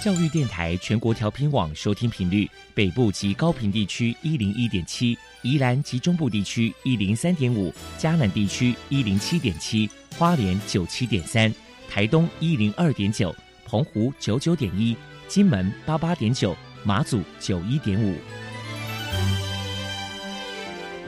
[0.00, 11.52] 教育电台全国调频网收听频率：北部及高频地区一零一点七，宜兰及中部地区一零三点五，嘉南地区一零七点七，花莲九七点三，
[11.90, 13.34] 台东一零二点九，
[13.66, 14.96] 澎湖九九点一，
[15.26, 18.14] 金门八八点九，马祖九一点五。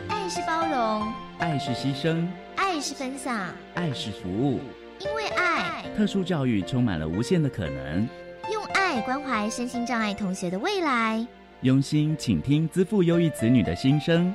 [0.09, 2.27] 爱是包容，爱是牺牲，
[2.57, 4.61] 爱是分享，爱是服务。
[4.99, 8.09] 因为爱，特殊教育充满了无限的可能。
[8.91, 11.25] 用爱关怀身心障碍同学的未来，
[11.61, 14.35] 用心倾听资赋优异子女的心声。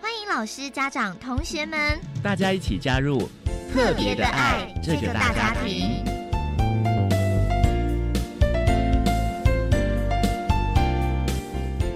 [0.00, 1.78] 欢迎老师、家长、同学们，
[2.20, 3.28] 大家一起加入
[3.72, 6.02] 特别的爱这个大家庭。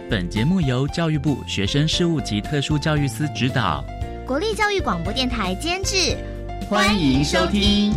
[0.09, 3.84] 本节目由教育部学生事务及特殊教育司指导，
[4.25, 6.16] 国立教育广播电台监制。
[6.70, 7.92] 欢迎收听。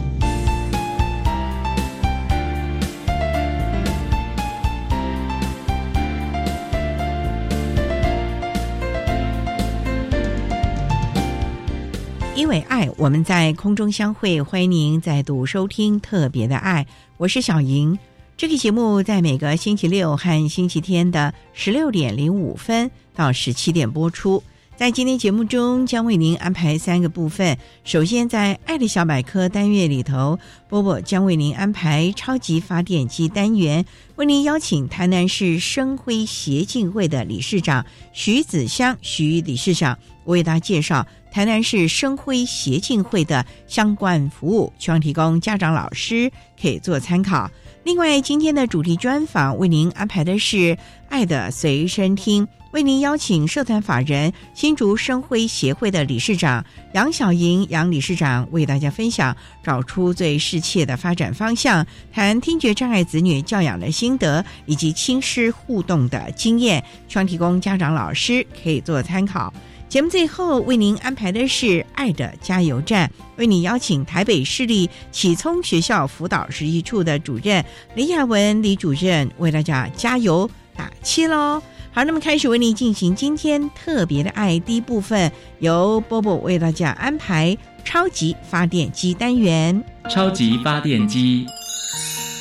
[12.50, 18.00] 为爱，我们在空中相会，欢迎您再度收听特别的爱，我是小莹。
[18.36, 24.42] 这个节目在每个星期六和星期天的十六点零五分到十七点播出。
[24.80, 27.58] 在今天节目中，将为您安排三个部分。
[27.84, 33.84] 首先，在“爱的小百科”单元里头，波波将为您安排超级发电机单元，
[34.16, 47.52] 为您邀请台南市生辉协进会的理事长徐子香徐理事长为大家介绍台南市生辉协进会的相关服务，希望提供家长、老师可以做参考。
[47.84, 50.78] 另外，今天的主题专访为您安排的是
[51.10, 52.48] “爱的随身听”。
[52.72, 69.52] 为您邀请社团法人新竹生辉协会的理事长杨小莹杨理事长为大家分享找出最适切的发展方向，谈听觉障碍子女教养的心得以及亲师互动的经验，希望提供家长老师可以做参考。
[69.88, 81.60] 节目最后为您安排的是爱的加油站，为你邀请台北市立启聪学校辅导实习处的主任李雅文李主任为大家加油打气喽。
[81.92, 89.84] 好，那么开始为您进行今天特别的爱第一部分，由波波为大家安排超级发电机单元。
[90.08, 91.46] 超级发电机，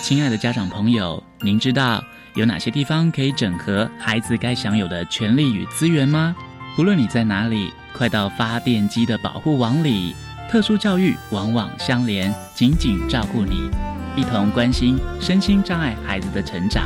[0.02, 2.04] 亲爱的家长朋友，您知道
[2.34, 6.36] 有哪些地方可以整合孩子该享有的权利与资源吗？
[6.76, 10.14] 不论你在哪里，快到发电机的保护网里。
[10.50, 13.68] 特殊教育往往相连，紧紧照顾你，
[14.14, 16.84] 一同关心身心障碍孩子的成长。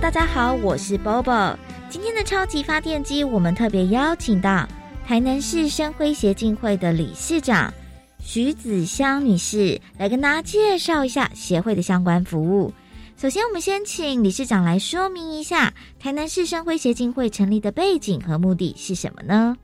[0.00, 1.56] 大家好，我是 Bobo。
[1.88, 4.68] 今天的超级发电机，我们特别邀请到
[5.06, 7.72] 台南市生辉协进会的理事长
[8.18, 12.70] 徐子香女士来跟大家介绍一下协会的相关服务。
[13.16, 19.56] 首先，我们先请理事长来说明一下台南市生辉协进会成立的背景和目的是什么呢？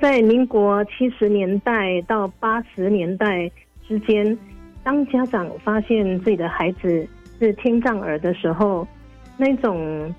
[0.00, 3.48] 在民国七十年代到八十年代
[3.86, 4.36] 之间，
[4.82, 8.86] 当家长发现自己的孩子是听障儿的时候，
[9.36, 10.14] 那种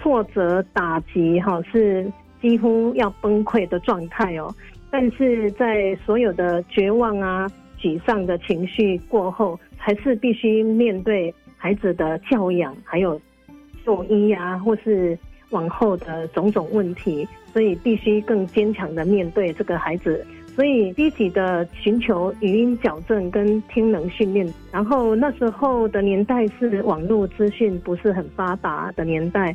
[0.00, 2.10] 挫折打击，哈，是
[2.40, 4.54] 几乎要崩溃的状态哦。
[4.90, 7.46] 但是在所有的绝望啊、
[7.78, 13.20] 沮丧的情绪过后，还是必须面对孩子的教养，还有
[13.84, 15.18] 就医啊，或是
[15.50, 20.26] 往后的种种问题，所以必须更坚强的面对这个孩子。
[20.58, 29.54] 所以积极的寻求语音矫正跟听能训练，然后那时候的年代是网络资讯不是很发达的年代，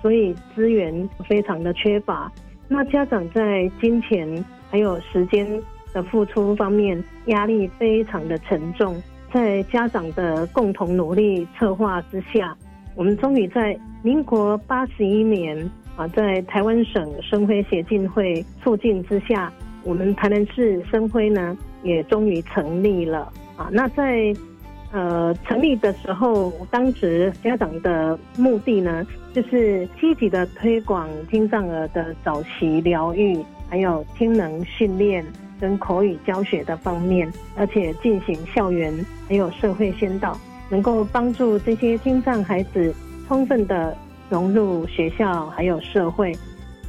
[0.00, 2.32] 所以资源非常的缺乏。
[2.66, 5.46] 那家长在金钱还有时间
[5.92, 8.96] 的付出方面压力非常的沉重，
[9.30, 12.56] 在家长的共同努力策划之下，
[12.94, 19.52] 我们终于在民国八十一年啊，在台湾省生辉协进会促进之下。
[19.88, 23.70] 我们台南市生辉呢，也终于成立了啊！
[23.72, 24.34] 那在
[24.92, 35.24] 呃成立的时候，当时家长的目的呢，就是积极的推广听障儿的早期疗愈，还有听能训练
[35.58, 38.92] 跟口语教学的方面，而且进行校园
[39.26, 42.94] 还有社会先导，能够帮助这些听障孩子
[43.26, 43.96] 充分的
[44.28, 46.36] 融入学校还有社会。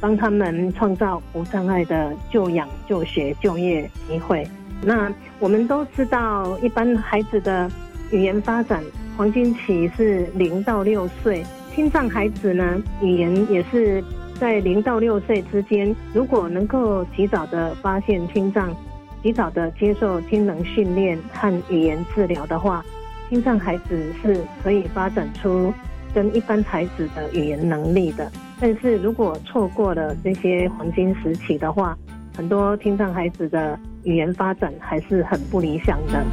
[0.00, 4.46] 帮他们创造无障碍的就养、就学、就业机会。
[4.82, 7.70] 那我们都知道，一般孩子的
[8.10, 8.82] 语言发展
[9.16, 11.44] 黄金期是零到六岁，
[11.74, 14.02] 听障孩子呢，语言也是
[14.38, 15.94] 在零到六岁之间。
[16.14, 18.74] 如果能够及早的发现听障，
[19.22, 22.82] 及早的接受听能训练和语言治疗的话，
[23.28, 25.72] 听障孩子是可以发展出
[26.14, 28.32] 跟一般孩子的语言能力的。
[28.60, 31.96] 但是如果错过了这些黄金时期的话，
[32.36, 36.24] 很多听障孩子的语言发展还是很不理想的。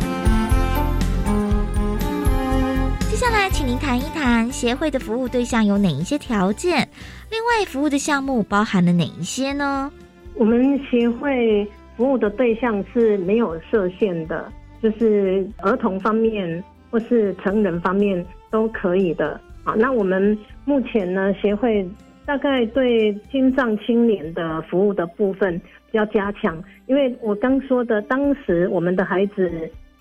[3.10, 6.88] 接下来，请您谈一谈协会的服务对象有哪一些条件？
[7.32, 9.90] 另外，服务的项目包含了哪一些呢？
[10.36, 11.66] 我们协会
[11.96, 14.52] 服务的对象是没有设限的，
[14.84, 19.40] 就是儿童方面或是成人方面都可以的。
[19.64, 21.86] 啊，那我们目前呢，协会
[22.28, 25.60] 大概对青藏青年的服务的部分。
[25.94, 29.50] 要加强，因为我刚说的，当时我们的孩子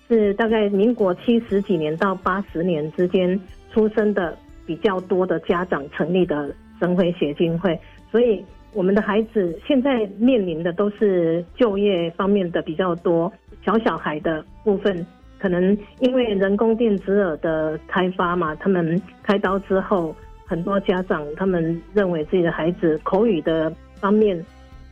[0.07, 3.39] 是大概民国七十几年到八十年之间
[3.71, 7.79] 出生的比较多的家长成立的生辉协进会，
[8.11, 13.31] 所以我们的孩子现在面临的都是就业方面的比较多。
[13.65, 15.03] 小小孩的部分，
[15.39, 20.13] 可能因为人工电子耳的开发嘛，他们开刀之后，
[20.47, 24.43] 很多家长他们认为自己的孩子口语的方面。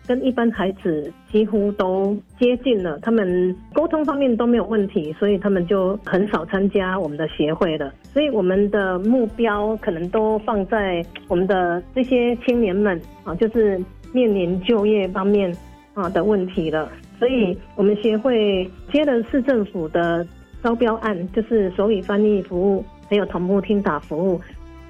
[0.08, 7.92] 跟一般孩子几乎都接近了，他们沟通方面都没有问题，所以他们就很少参加我们的协会了。
[8.04, 15.52] 所以我们的目标可能都放在我们的这些青年们啊，就是面临就业方面
[15.96, 16.88] 啊的问题了。
[17.18, 20.24] 所以我们协会接了市政府的
[20.62, 24.40] 招标案，就是手语翻译服务，还有同步听打服务。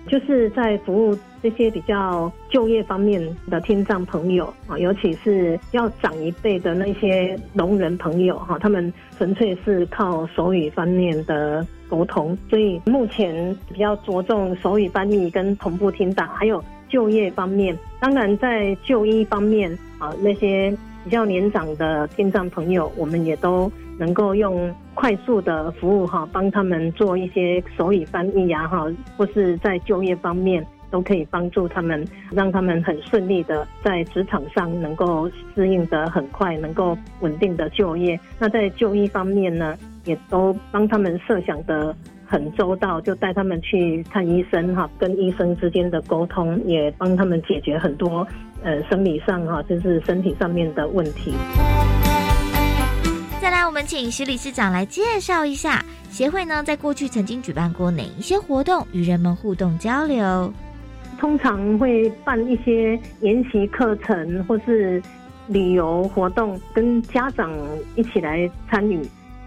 [0.08, 17.78] 就是在服务这些比较就业方面的听障朋友啊，尤其是要长一辈的那些聋人朋友哈，他们纯粹是靠手语方面的沟通，所以目前比较着重手语翻译跟同步听打，还有就业方面。
[18.00, 23.72] 当然在就医方面啊，那些比较年长的听障朋友，我们也都。
[23.98, 28.86] 能够用快速的服务哈，帮他们做一些手语翻译呀哈，
[29.18, 38.20] 或是在就业方面都可以帮助他们，让他们很顺利的在职场上能够适应的很快，能够稳定的就业。
[38.40, 41.96] 那在就医方面呢，也都帮他们设想的
[42.26, 48.26] 很周到，就带他们去看医生哈，跟医生之间的沟通也帮他们解决很多
[48.64, 51.34] 呃生理上哈，就是身体上面的问题。
[53.46, 60.52] 再来，我们请徐理事长来介绍一下协会呢，在过去曾经举办过哪一些活动，与人们互动交流。
[61.20, 65.00] 通常会办一些研习课程，或是
[65.48, 67.54] 旅游活动，跟家长
[67.96, 69.00] 一起来参与。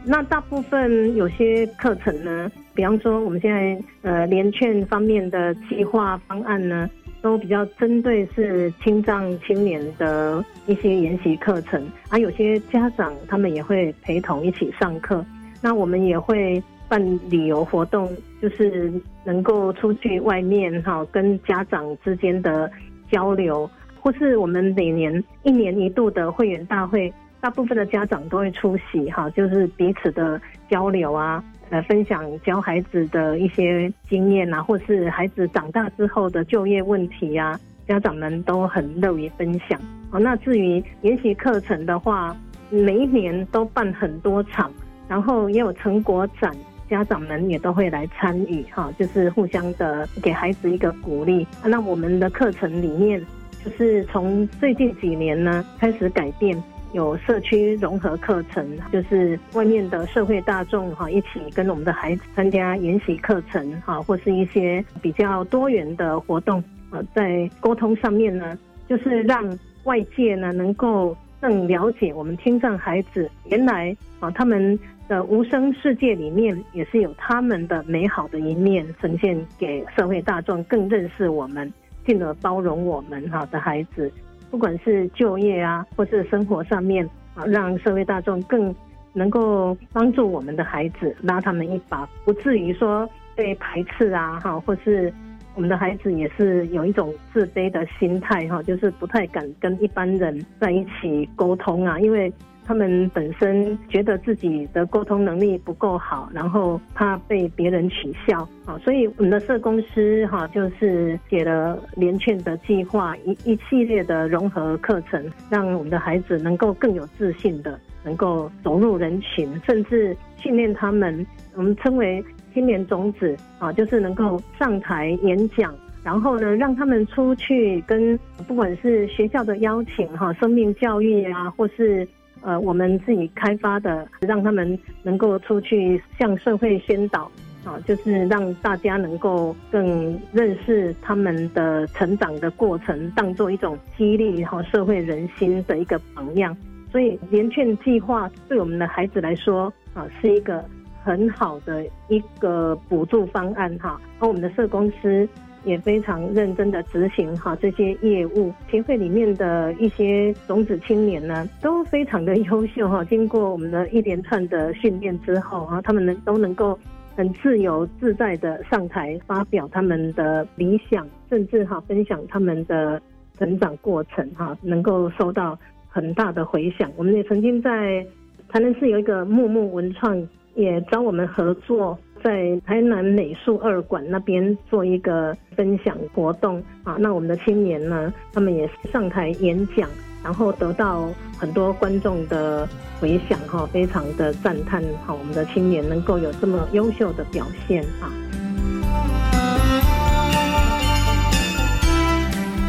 [0.05, 6.89] 那大部分有些课程呢，比方说我们现在呃联券方面的计划方案呢。
[7.21, 15.25] 都比较针对是青藏青年的一些研习课程，而有些家长他们也会陪同一起上课。
[15.61, 18.09] 那我们也会办旅游活动，
[18.41, 18.93] 就是
[19.25, 22.71] 能够出去外面哈，跟家长之间的
[23.11, 23.69] 交流，
[24.01, 31.43] 或是我们每年一年一度的会员大会，大部分的家长都会出席哈，就是彼此的交流啊。
[31.71, 39.79] 呃，分享教孩子的一些经验啊，或是孩子长大之后的就业问题呀，家长们都很乐于分享。
[40.11, 42.35] 哦，那至于研习课程的话，
[42.71, 44.73] 每一年都办很多场，
[45.09, 46.51] 然后也有成果展，
[46.89, 51.47] 家长们也都会来参与哈，就是互相的给孩子一个鼓励。
[51.63, 53.23] 那我们的课程里面，
[53.63, 56.57] 就是从最近几年呢开始改变。
[56.93, 74.79] 有社区融合课程，就是外面的社会大众哈，一起跟我们的孩子参加研习课程哈，或是一些比较多元的活动啊，在沟通上面呢，就是让外界呢能够更了解我们听障孩子，原来啊他们
[75.09, 81.71] 的无声世界里面也是有他们的美好的一面呈现给社会大众，更认识我们，
[82.07, 84.11] 进而包容我们哈的孩子。
[84.51, 88.75] 不管是就业啊，或是生活上面啊，让社会大众更
[89.13, 95.13] 能够帮助我们的孩子，拉他们一把，不至于说被排斥啊，哈，或是
[95.55, 102.33] 我们的孩子也是有一种自卑的心态，哈，就是不太敢跟一般人在一起沟通啊，因为。
[102.69, 108.47] 他们本身觉得自己的沟通能力不够好，然后怕被别人取笑。
[108.67, 122.23] 啊，所以我们的社公司哈就是写了连劝的计划，一一系列的融合课程，让我们的孩子能够更有自信的能够走入人群，甚至训练他们，我们称为
[122.53, 132.07] 青年种子啊，就是能够上台演讲，然后呢让他们出去跟不管是学校的邀请哈，生命教育啊，或是
[132.43, 137.31] 呃我们自己开发的，让他们能够出去向社会宣导。
[137.65, 146.57] 啊，就是让大家能够更认识他们的成长的过程，当做一种激励和社会人心的一个榜样。
[146.91, 150.65] 所以连券计划对我们的孩子来说啊，是一个
[151.03, 154.01] 很好的一个补助方案哈。
[154.21, 155.29] 而我们的社公司
[155.69, 158.53] 也非常认真的执行哈这些业务。
[158.71, 163.05] 协会里面的一些种子青年呢，都非常的优秀哈。
[163.05, 166.77] 经过我们的一连串的训练之后啊，他们能都能够。
[167.17, 173.03] 很自由自在的上台发表他们的理想，甚至哈分享他们的
[173.37, 175.59] 成长过程哈，能够受到
[175.89, 176.89] 很大的回响。
[176.97, 178.07] 我们也曾经在
[178.49, 186.97] 台南市有一个木木文创，也找我们合作，在台南美术二馆那边做一个分享活动啊。
[186.99, 189.89] 那我们的青年呢，他们也上台演讲。
[190.21, 191.09] 然后得到
[191.39, 192.69] 很多观众的
[193.01, 198.11] 回响哈，非常的赞叹哈，我们的青年能够有这么优秀的表现哈。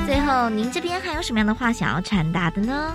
[0.06, 2.94] 最后，您这边还有什么样的话想要传达的呢？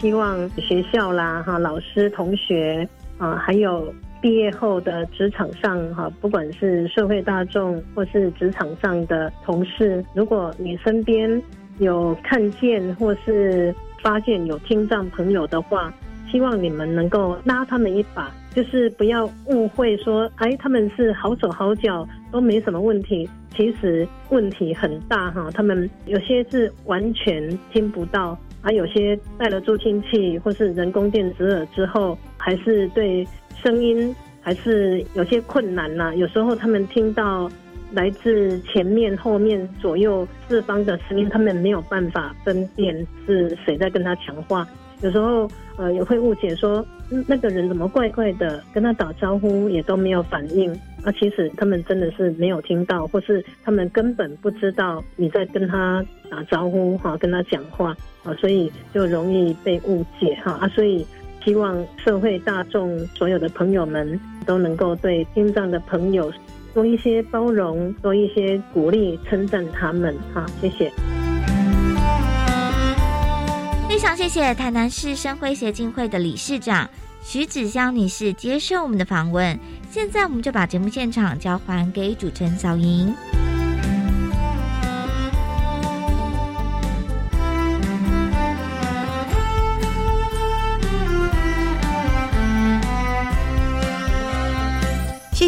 [0.00, 2.86] 希望学校啦哈，老师、同学
[3.18, 3.94] 啊，还有
[4.26, 11.40] 毕业后的职场上哈，不管是社会大众或是职场上的同事，如果你身边。
[11.78, 15.92] 有看见或是发现有听障朋友的话，
[16.26, 25.50] 希望你们能够拉他们一把，就是不要误会说，哎，他们是好手好脚都没什么问题，其实问题很大哈。
[25.52, 33.22] 他们有些是完全听不到，而有些戴了助听器或是人工电子耳之后，还是对
[33.62, 36.14] 声音还是有些困难呐。
[36.14, 37.50] 有时候他们听到。
[37.92, 44.66] 来自前面、后面、左右四方的声音，他们没有办法分辨是谁在跟他讲话。
[45.02, 45.48] 有时候，
[45.78, 46.84] 呃，也会误解说，
[47.28, 50.72] 那个人怎么怪怪的，跟他打招呼也都没有反应。
[51.04, 60.66] 啊，其实他们真的是没有听到，或是他们根本不知道你在跟他打招呼哈，跟他讲话啊，所以就容易被误解哈啊。
[60.68, 61.06] 所以，
[61.46, 66.30] 希望社会大众所有的朋友们都能够对听障的朋友。
[66.74, 70.12] 多一些包容，多一些鼓励，称赞他们。
[70.34, 70.92] 好，谢谢。
[73.88, 76.90] 非常谢谢台南市生辉协进会的理事长
[77.22, 79.56] 徐子香女士接受我们的访问。
[79.88, 83.14] 现在我们就把节目现场交还给主持人小莹。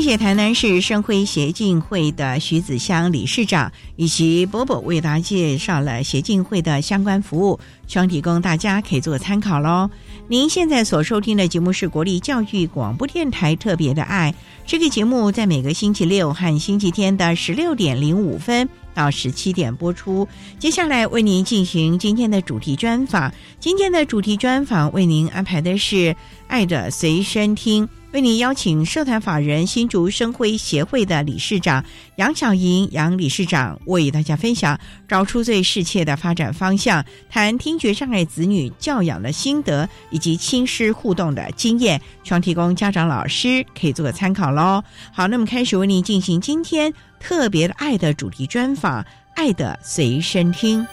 [0.00, 9.90] 谢谢台南市生辉协进会的徐子香理事长以及波波为大家介绍了协进会的相关服务，希望提供大家可以做参考喽。
[10.28, 14.32] 您现在所收听的节目是国立教育广播电台特别的爱，
[14.64, 20.28] 这个节目在每个星期六和星期天的十六点零五分到十七点播出。
[20.60, 25.96] 接下来为您进行今天的主题专访，今天的主题专访为您安排的是
[26.46, 27.84] 《爱的随身听》。
[28.12, 31.84] 为您邀请社团法人新竹生辉协会的理事长
[32.16, 44.82] 杨小莹杨理事长为大家分享找出最适切的发展方向，谈听觉障碍子女教养的心得以及亲师互动的经验，希望提供家长老师可以做个参考喽。
[45.12, 50.86] 好，那么开始为您进行今天特别的爱的主题专访，爱的随身听。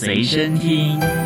[0.00, 1.19] 随身听。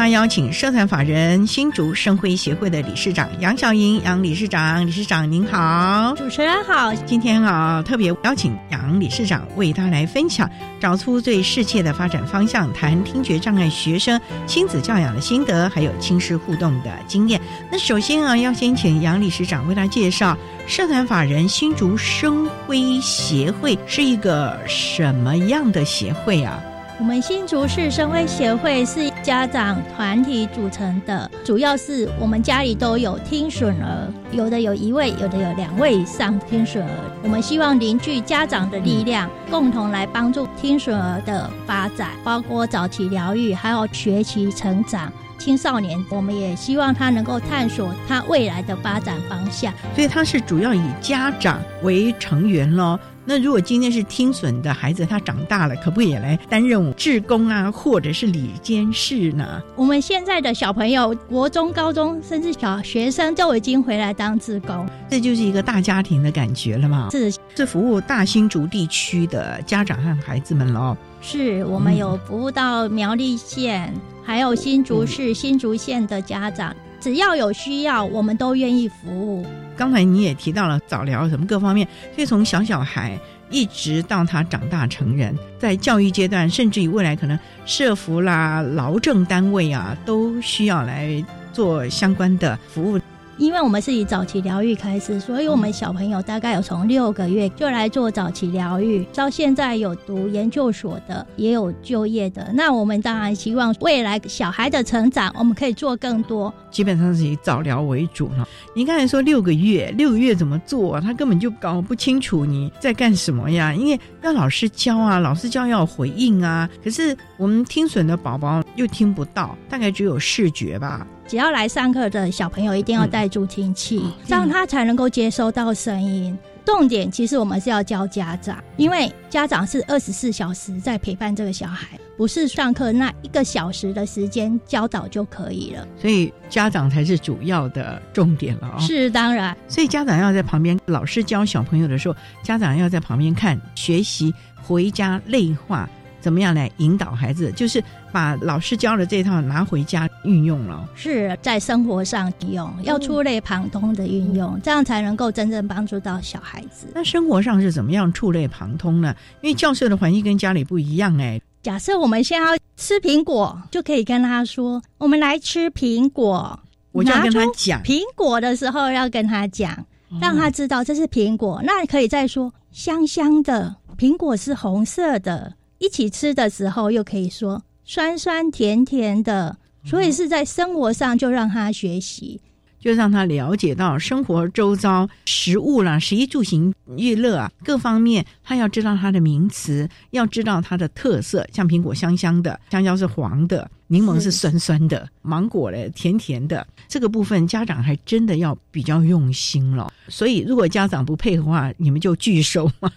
[0.00, 6.90] 大家邀请社团法人新竹生辉协会的理事长杨小莹杨理事长，理事长您好，主持人好。
[7.04, 17.38] 今天啊，特别邀请杨理事长为大家来分享，找出最适切的发展方向，谈听觉障碍学生亲子教养的心得，还有亲师互动的经验。
[17.70, 20.34] 那首先啊，要先请杨理事长为大家介绍
[20.66, 26.58] 社团法人新竹生辉协会是一个什么样的协会啊？
[27.00, 36.90] 我们新竹市生辉协会是家长团体组成的，主要是我们家里都有听损儿，有的有一位，有的有两位以上听损儿。
[37.22, 45.10] 我们希望凝聚家长的力量，共同来帮助听损儿的发展，包括早期疗愈，还有学习成长。
[45.38, 49.72] 青少年，我们也希望他能够探索他未来的发展方向。
[49.94, 52.98] 所以他是主要以家长为成员喽。
[53.24, 59.62] 那如果今天是听损的孩子，他长大了，可不可以也来担任志工啊，或者是理监事呢？
[59.76, 67.08] 我们现在的小朋友，国中、高中，甚至小学生，都已经回来当志工，这就是一个大家庭的感觉了嘛。
[67.12, 70.96] 是，是服务大新竹地区的家长和孩子们喽。
[71.20, 73.92] 是我们有服务到苗栗县，
[74.24, 79.46] 还有新竹市、新竹县的家长，只要有需要，我们都愿意服务。
[79.76, 93.00] 刚才你也提到了早疗什么各方面，所以从小小孩一直到他长大成人，在教育阶段，甚至于未来可能社服啦、劳政单位啊，都需要来做相关的服务。
[93.40, 102.52] 因为我们是以早期疗愈开始，所以我们小朋友大概有从六个月就来做早期疗愈，到现在有读研究所的，也有就业的。
[102.52, 106.52] 那我们当然希望未来小孩的成长，我们可以做更多。
[106.70, 108.46] 基本上是以早疗为主了。
[108.74, 111.00] 你刚才说六个月，六个月怎么做？
[111.00, 116.68] 他根本就搞不清楚你在干什么呀，因为要老师教啊，老师教要回应啊。
[116.84, 121.06] 可是我们听损的宝宝又听不到，大概只有视觉吧。
[121.30, 126.36] 只要来上课的小朋友一定要带助听器，这样他才能够接收到声音。
[126.64, 135.86] 重点其实我们是要教家长，因为家长是二十四小时在陪伴这个小孩，不是上课那一个小时的时间教导就可以了。
[135.96, 138.78] 所以家长才是主要的重点了啊！
[138.80, 145.88] 是当然，所以家长要在旁边，老师教小朋友的时候，家长要在旁边看学习，回家内化。
[146.20, 147.50] 怎么样来引导孩子？
[147.52, 156.88] 就是把老师教的这套拿回家运用了，是在生活上用，要触类旁通的运用，这样才能够真正帮助到小孩子。
[156.94, 159.14] 那生活上是怎么样触类旁通呢？
[159.40, 161.40] 因为教室的环境跟家里不一样哎。
[161.62, 166.58] 假设我们现在要吃苹果，就可以跟他说：“我们来吃苹果。”
[166.92, 169.86] 我就要跟他讲苹果的时候要跟他讲，
[170.20, 171.60] 让他知道这是苹果。
[171.62, 175.52] 那可以再说香香的苹果是红色的。
[175.80, 182.38] 一起吃的时候，又可以说酸酸甜甜的，所以是在生活上就让他学习，
[182.78, 191.48] 就让他了解到生活周遭食物啦、食衣住行娱乐啊各方面，他要知道它的名词，要知道它的特色。
[191.50, 196.66] 像苹果香香的，香蕉是黄的，柠檬是酸酸的，芒果嘞甜甜的。
[196.88, 199.90] 这个部分家长还真的要比较用心了。
[200.08, 202.92] 所以如果家长不配合的话，你们就拒收嘛。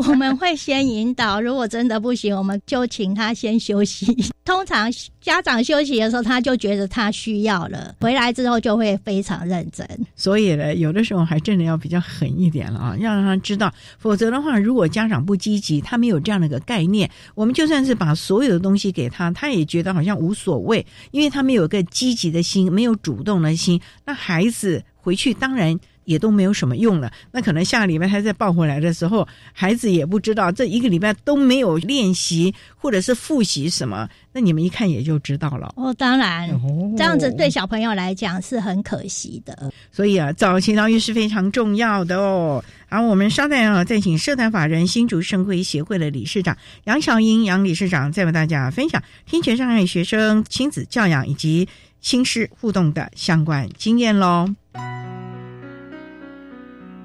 [0.08, 4.16] 我们会先引导，如果真的不行，我们就请他先休息。
[4.46, 9.86] 通常家长休息的时候，他就觉得他需要了，回来之后就会非常认真。
[10.16, 25.78] 所以呢，有的时候还真的要比较狠一点了啊，要让他知道，否则的话，如果家长不积极，他没有这样的一个概念，我们就算是把所有的东西给他，他也觉得好像无所谓，因为他没有一个积极的心，没有主动的心，那孩子回去当然。
[26.10, 27.10] 也都没有什么用了。
[27.30, 34.08] 那可能下个礼拜他再抱回来的时候，孩子也不知道这一个礼拜都没有练习或者是复习什么。
[34.32, 35.72] 那你们一看也就知道了。
[35.76, 36.48] 哦，当然，
[36.96, 39.72] 这样子对小朋友来讲是很可惜的。
[39.92, 42.62] 所以啊，早期疗愈是非常重要的哦。
[42.88, 51.68] 好，我们稍待啊，再请社团法人新竹生辉协会的理事长杨小英杨理事长，再为大家分享听觉障碍学生亲子教养以及
[52.00, 54.48] 亲师互动的相关经验喽。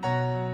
[0.06, 0.45] Thank you.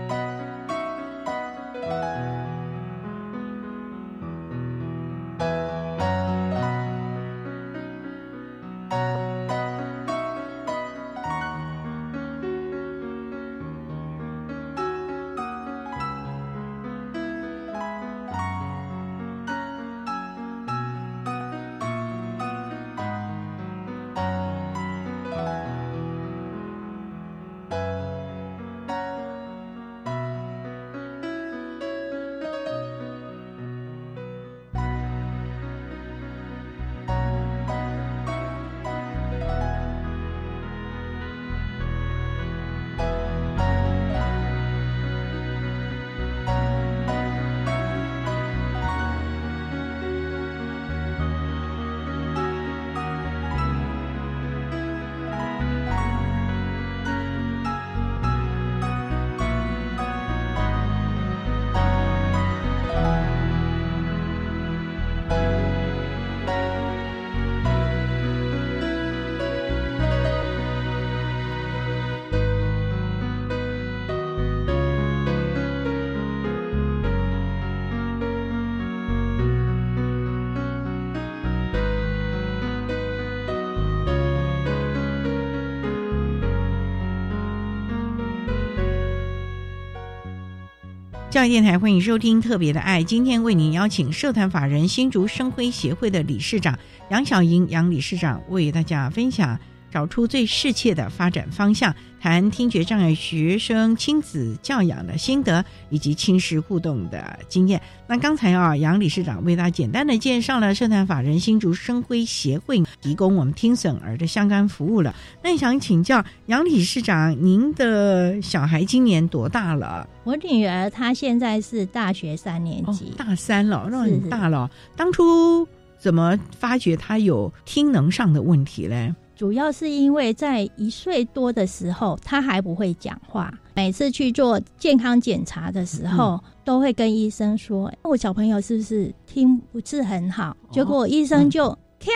[91.41, 96.77] 教育电台欢迎收听《特别的爱》，今天为您邀请社团法人新竹生辉协会的理事长
[97.09, 99.59] 杨小莹杨理事长为大家分享。
[99.91, 107.81] 找出最适切的发展方向，谈听觉障碍学生亲子教养的心得以及亲师互动的经验。
[108.07, 115.13] 那刚才啊，杨理事长为大家简单的介绍了社团法人新竹生辉协会提供我们听损儿的相关服务了。
[115.43, 120.07] 那想请教杨理事长，您的小孩今年多大了？
[120.23, 124.69] 我女儿她现在是大学三年级，大三了，那很大了。
[124.95, 125.67] 当初
[125.99, 129.13] 怎么发觉她有听能上的问题嘞？
[129.41, 133.51] 主要是因为在一岁多的时候，他还不会讲话。
[133.73, 142.11] 每次去做健康检查的时候，都会跟医生说：“我小朋友是不是听不是很好？”结果医生就锵，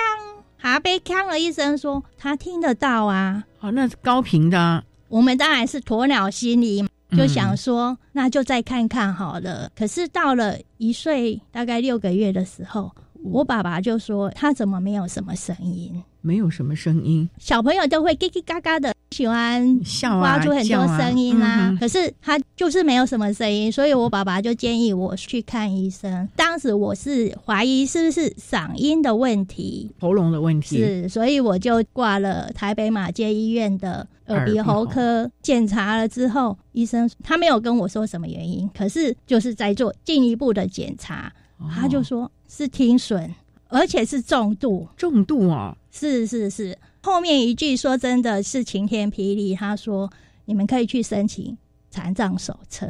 [0.56, 1.40] 还被锵了。
[1.40, 3.44] 医生说他听得到啊。
[3.60, 4.84] 哦，那是高频的。
[5.08, 9.68] 我们当然是鸵鸟心理，就想说那就再看看好了。
[9.76, 12.92] 可是到了一岁大概六个月的时候，
[13.32, 16.04] 我爸爸就说他怎么没有什么声音。
[16.22, 21.78] 没有什么声音，小朋友都会叽叽嘎嘎的，喜欢笑啊，发出很多声音啊。
[21.80, 26.28] 可是他就是没有什么声音，所以我爸爸就建议我去看医生。
[26.36, 41.32] 当时我是怀疑是不是嗓音的问题，喉咙的问题，是，所以我就挂了台北马街医院的耳鼻喉科检查了之后，医生他没有跟我说什么原因，可是就是在做进一步的检查，
[41.74, 43.34] 他就说是听损。
[43.68, 45.76] 而且是重度，重度啊！
[45.92, 49.56] 是是是，后面一句说真的是晴天霹雳。
[49.56, 50.10] 他说
[50.46, 51.58] ：“你们可以去申请
[51.90, 52.88] 残障手册。”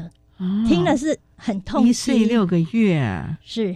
[0.68, 1.88] 听的是很痛。
[1.88, 3.74] 一岁六个月，是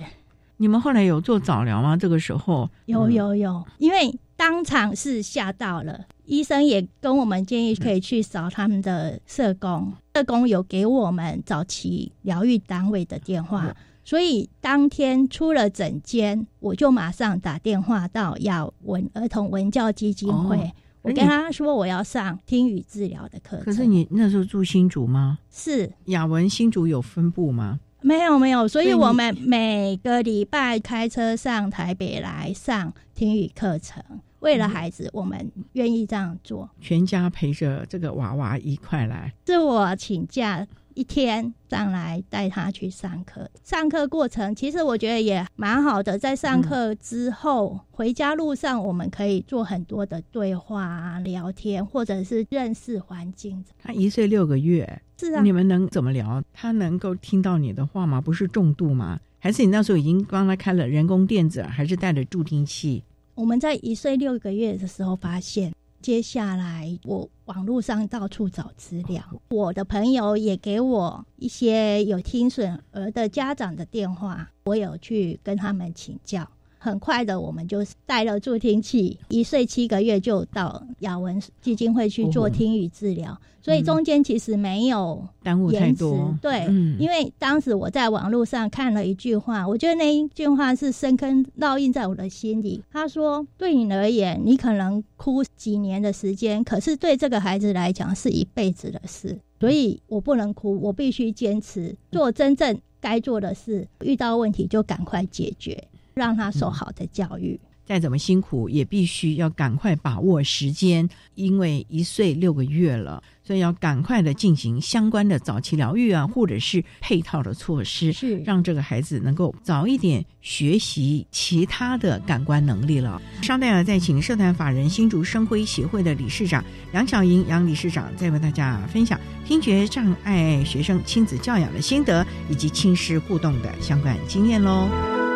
[0.58, 1.96] 你们后来有做早疗吗？
[1.96, 13.74] 这个时候有有有，因为当场是吓到了，医生也跟我们建议可以去找他们的社工，社工有给我们早期疗愈单位的电话。
[14.10, 23.66] 所以当天出了诊间，我就马上打电话到雅文儿童文教基金会，我跟他说我要上听语治疗的课程。
[23.66, 25.38] 可是你那时候住新竹吗？
[25.52, 27.80] 是雅文新竹有分部吗？
[28.02, 34.04] 没有没有，所以我们每个礼拜开车上台北来上听语课程，
[34.40, 36.68] 为了孩子，我们愿意这样做。
[36.82, 40.66] 全家陪着这个娃娃一块来，是我请假。
[41.00, 46.20] 一天上来带他去上课，上课过程其实我觉得也蛮好的。
[46.20, 53.64] 在上课之后回家路上，我们可以做很多的对话、聊天，或者是认识环境。
[53.82, 56.44] 他一岁六个月，是啊，你们能怎么聊？
[56.52, 58.20] 他能够听到你的话吗？
[58.20, 59.22] 不是重度吗？
[59.40, 63.06] 还是你那时候已经帮他开了人工电子，还是带了助听器？
[63.36, 65.72] 我们在一岁六个月的时候发现。
[66.02, 76.50] 接下来，我网络上到处找资料，我的朋友也给我一些有听损儿的家长的电话，我有去跟他们请教。
[76.82, 86.34] 很快的，我们就带了助听器，一岁七个月就到雅文基金会去做听语治疗，所以中间其实没有耽误太多。
[86.42, 86.66] 对，
[86.98, 92.82] 因为当时我在网络上看了一句话，我觉得那一句话是深坑烙印在我的心里。
[92.90, 99.38] 他说：“对你而言，你可能哭几年的时间，可是对这个孩子来讲是一辈子的事。
[99.60, 105.78] 所以我不能哭，我必须坚持做真正该做的事，遇到问题就赶快解决。”
[106.20, 123.20] 让他受好的教育，再怎么辛苦也必须要赶快把握时间，因为一岁六个月了，所以要赶快的进行相关的早期疗愈啊，或者是配套的措施，是让这个孩子能够早一点学习其他的感官能力了。
[123.42, 126.62] 稍待啊，再请社团法人新竹生辉协会的理事长
[126.94, 135.29] 杨小莹杨理事长再为大家分享听觉障碍学生亲子教养的心得以及亲师互动的相关经验喽。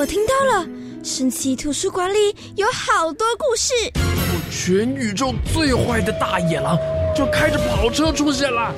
[0.00, 0.66] 我听到了，
[1.04, 3.74] 神奇图书馆里有好多故事。
[4.50, 6.78] 全宇宙最坏的大野狼
[7.14, 8.74] 就开着跑车出现了。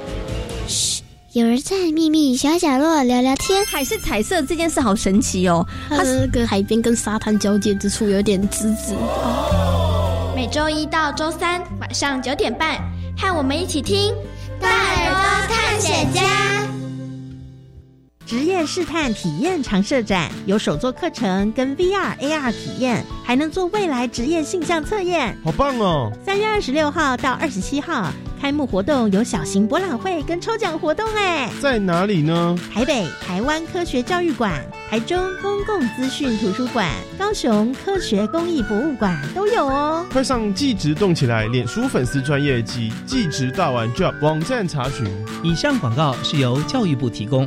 [0.66, 3.64] 嘘，有人在秘密小角落聊聊天。
[3.64, 8.92] 海是彩色这件事好神奇哦，它那个海边跟沙滩交界之处有点紫紫。
[10.35, 12.80] 每周一到周三晚上九点半，
[13.16, 14.12] 和我们一起听
[14.61, 16.20] 《大耳朵探险家》。
[18.24, 26.11] 职业试探体验常设展有手作课程跟 VR、AR 体验，还能做未来职业性向测验，好棒哦！
[26.24, 32.58] 三月二十六号到二十七号开幕活动有小型博览会跟抽奖活动哎，在哪里呢？
[32.72, 40.06] 台北台湾科学教育馆、台中公共资讯图书馆、高雄科学公益博物馆都有哦。
[40.11, 45.06] 快上即职动起来脸书粉丝专业及即职大玩 Job 网站查询。
[45.42, 47.46] 以上广告是由教育部提供。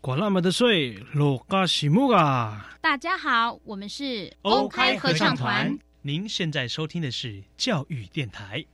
[0.00, 2.70] 管那么的水，落嘎西木啊！
[2.80, 5.76] 大家好，我们是欧开合唱团。
[6.02, 8.64] 您现在收听的是教育电台。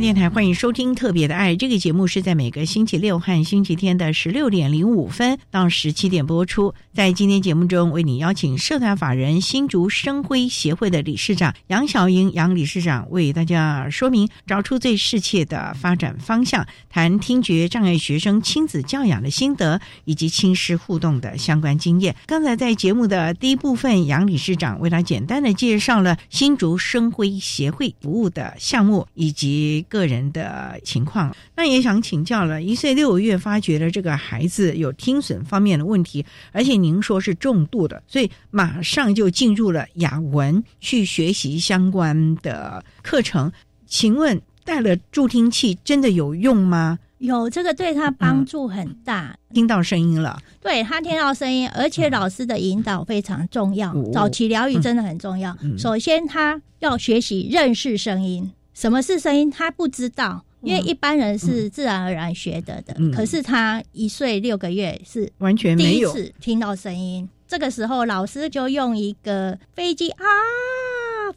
[0.00, 6.74] 电台欢迎收听《特别的爱》这个节目，是在每个星期六和星期天的十六点零五分到十七点播出。
[6.92, 22.14] 在今天节目中，为你邀请社团法人新竹生辉协会的理事长杨小英杨理事长为大家说明，找出最适切的发展方向，谈听觉障碍学生亲子教养的心得以及亲师互动的相关经验。
[22.26, 29.85] 刚才在节目的第一部分，杨理事长为他简单的介绍了新竹生辉协会服务的项目以及。
[29.88, 32.62] 个人的情况，那也想请教了。
[32.62, 43.50] 一岁六个月发觉了这个孩子有听损方面的问题，而且您说是重度的，所以马上就进入了雅文去学习相关的课程。
[43.86, 46.98] 请问带了助听器真的有用吗？
[47.18, 49.34] 有，这个对他帮助很大。
[49.54, 53.94] 听到声音了，对他听到声音，而且老师的引导非常重要。
[54.12, 55.56] 早期疗愈真的很重要。
[55.78, 58.52] 首先，他要学习认识声音。
[58.76, 59.50] 什么是声音？
[59.50, 62.94] 他不知道，因为一般人是自然而然学得的。
[63.10, 67.26] 可是他一岁六个月是完全第一次听到声音。
[67.48, 70.26] 这个时候，老师就用一个飞机啊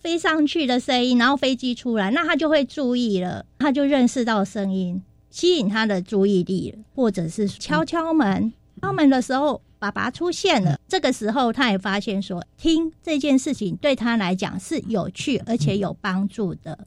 [0.02, 6.80] 飞上去的声音，然后飞机出来，那他就会注意了，他就认识到声音，吸引他的注意力了。
[6.94, 10.78] 或者是敲敲门，敲门的时候，爸爸出现了。
[10.90, 16.78] 这个时候，他也发现说，听这件事情对他来讲是有趣而且有帮助的。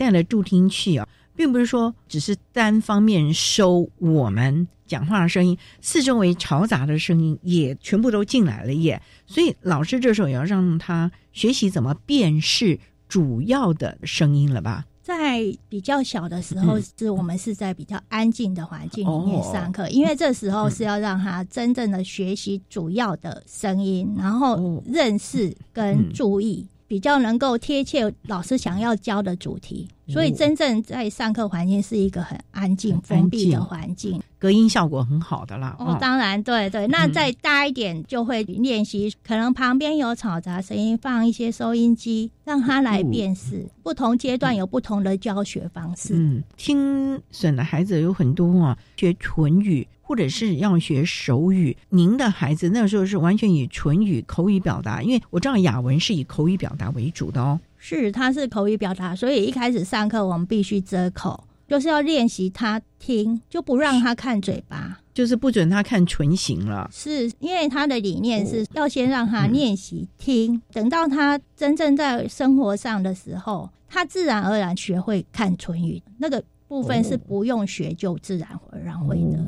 [0.00, 8.98] 带了助听器啊，并不是说只是单方面收我们讲话的声音，四周围嘈杂的声音也全部都进来了耶。
[9.26, 14.86] 所以老师这时候也要让他学习怎么辨识主要的声音了吧？
[15.02, 26.66] 在比较小的时候，是我们是在比较安静的环境里面上课，因为这时候是要让他真正的学习主要的声音，然后认识跟注意。
[26.90, 35.76] 比较能够贴切老师想要教的主题，所以真正在上课环境是一个很安静、封闭的环境，隔音效果很好的啦。
[35.78, 36.88] 哦，当然，对对。
[36.88, 43.64] 那再大一点，就会练习，可能旁边有嘈杂声音，放一些收音机，让他来辨识。
[43.84, 46.14] 不同阶段有不同的教学方式。
[46.16, 49.86] 嗯，听损的孩子有很多啊，学唇语。
[50.10, 57.60] 或者是要学手语，您的孩子那时候是完全以唇语口语表达，因为我知道雅文是以口语表达为主的哦。
[57.78, 66.90] 是，他是口语表达，所以一开始上课我们必须遮口，就是要练习他听，就不让他看嘴巴，就是不准他看唇形了。
[66.92, 79.38] 是因为他的理念是要先让他练习听，等到他真正在生活上的时候，他自然而然学会看唇语，那个部分是不用学就自然而然会的。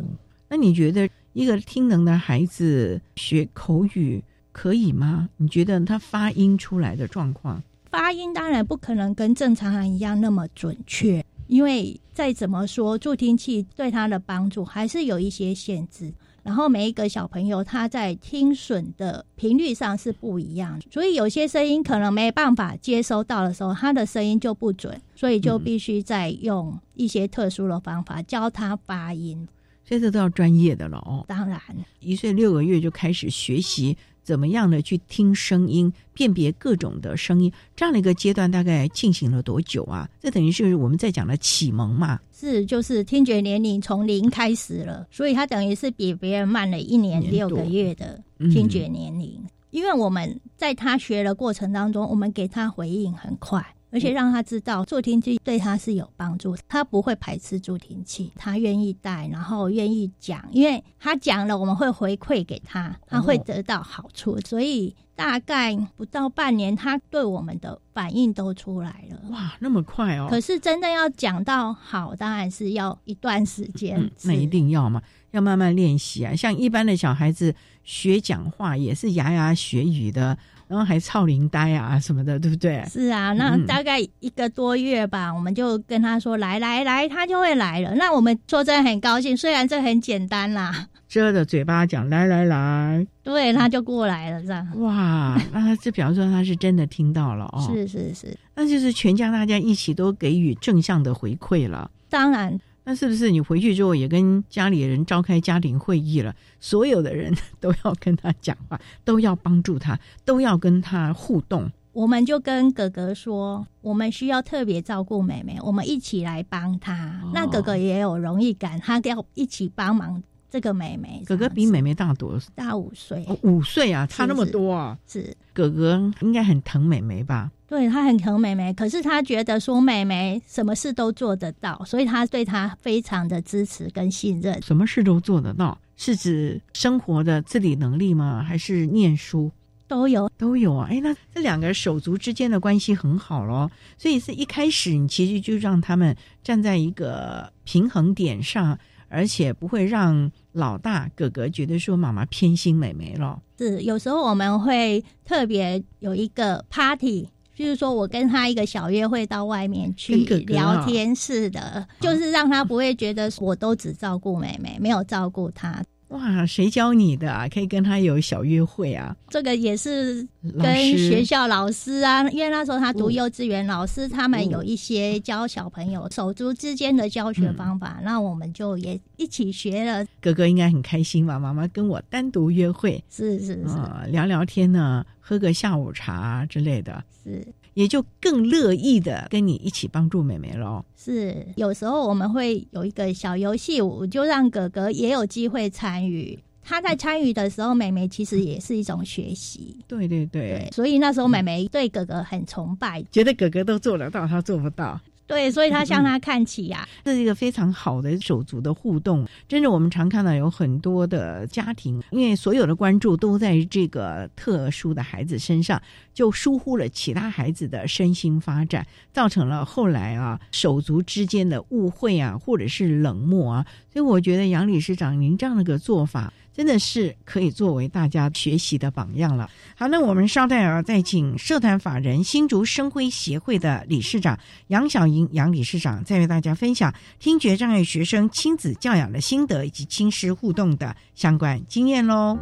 [0.52, 5.30] 那你觉得一个听能的孩子学口语可以吗？
[5.38, 7.62] 你觉得他发音出来的状况？
[7.90, 16.12] 发音当然不可能跟正常人一样那么准确，因为再怎么说助听器对他的帮助还是有一些限制。
[16.42, 29.48] 然后每一个小朋友他在听损的频率上是不一样，所以有些声音可能没办法接收到的时候，他的声音就不准，所以就必须再用一些特殊的方法教他发音。
[29.48, 29.61] 所
[29.96, 31.24] 以这都要专业的了哦。
[31.28, 31.60] 当然，
[32.00, 33.96] 一岁六个月就开始学习。
[34.24, 40.08] 怎么样的去听声音，辨别各种的声音，这样的一个阶段大概进行了多久啊？
[40.20, 42.20] 这等于是我们在讲的启蒙嘛？
[42.30, 49.44] 是，就是听觉年龄从零开始了，所以他等于是比别人慢了一年六个月的听觉年龄。
[49.70, 53.74] 因为我们在他学的过程当中，我们给他回应很快。
[53.92, 69.20] 而且让他知道助听器对他是有帮助，他不会排斥助听器，他愿意戴，然后愿意讲，因为他讲了，我们会回馈给他，他会得到好处，所以大概不到半年，他对我们的反应都出来了。
[69.30, 70.26] 哇，那么快哦！
[70.30, 74.10] 可是真的要讲到好，当然是要一段时间。
[74.22, 75.02] 那一定要嘛，
[75.32, 76.34] 要慢慢练习啊。
[76.34, 80.38] 像一般的小孩子学讲话也是牙牙学语的。
[80.72, 82.82] 然后还操铃呆啊什么的，对不对？
[82.88, 87.94] 是啊，那大概一个多月吧，我们就跟他说来来来，他就会来了。
[87.94, 94.66] 那我们说真的很高兴，虽然这很简单啦，遮着嘴巴讲来来来，对，他就过来了，这样。
[94.80, 97.70] 哇，那他这表示说他是真的听到了哦。
[97.70, 101.90] 是是是，那就是全家大家一起都给予正向的回馈了。
[102.08, 102.58] 当然。
[102.84, 106.34] 那是不是你回去之后也跟家里人召开家庭会议了？
[106.58, 111.70] 所有的人 都要跟他讲话，都要帮助他，都要跟他互动。
[111.92, 117.22] 我们就跟哥哥说，我们需要特别照顾妹妹，我们一起来帮他。
[117.34, 121.22] 那哥哥也有荣誉感，他要一起帮忙这个妹妹。
[121.26, 124.98] 哥哥比妹妹大多大五岁，哦五岁啊，差那么多啊！
[125.06, 127.50] 是哥哥应该很疼妹妹吧？
[127.72, 134.60] 对他很疼妹妹，可是他觉得说妹妹什么事都做得到，所以他对他非常的支持跟信任。
[134.60, 138.44] 什么事都做得到，是指生活的自理能力吗？
[138.46, 139.50] 还是念书
[139.88, 140.86] 都有都有啊？
[140.90, 153.40] 哎，那这两个手足之间的关系很好咯，所以是一开始你其实就让他们站在一个平衡点上，而且不会让老大哥哥觉得说妈妈偏心妹妹了。
[153.56, 157.30] 是有时候我们会特别有一个 party。
[157.62, 165.82] 就是说，我跟他一个小约会，到外面去聊天似的，就是让他不会觉得我都只照顾妹妹，没有照顾他。
[166.12, 167.48] 哇，谁教你的啊？
[167.48, 169.16] 可以跟他有小约会啊？
[169.28, 170.26] 这个也是
[170.60, 180.06] 跟学校老师啊，因为那时候他读幼稚园，老师他们有一些教小朋友手足之间的教学方法，那我们就也一起学了。
[180.20, 181.38] 哥哥应该很开心吧？
[181.38, 187.42] 妈妈跟我单独约会，是是是，聊聊天呢，喝个下午茶之类的，是。
[187.74, 190.84] 也就更乐意的跟你一起帮助妹妹喽。
[190.96, 196.38] 是，有时候我们会有一个小游戏，我就让哥哥也有机会参与。
[196.64, 199.76] 他在参与的时候，妹妹其实也是一种学习。
[199.88, 205.00] 对对对，所以那时候妹妹对哥哥很崇拜，觉得哥哥都做得到，他做不到。
[205.32, 209.26] 对，所以他向他看齐呀，这是一个非常好的手足的互动。
[209.48, 215.80] 真的，我们常看到有很多的家庭，因为所有的关注都在这个特殊的孩子身上，
[216.12, 223.66] 就疏忽了其他孩子的身心发展，造成了后来啊手足之间的误会啊，或者是冷漠啊。
[223.90, 226.30] 所以我觉得杨理事长您这样的个做法。
[226.54, 229.50] 真的是可以作为大家学习的榜样了。
[229.76, 234.38] 好，那我们稍待啊，再请社团法人新竹生辉协会的理事长
[234.68, 242.38] 杨小莹杨理事长，再为大家分享听觉障碍学生亲子教养的心得以及亲师互动的相关经验喽。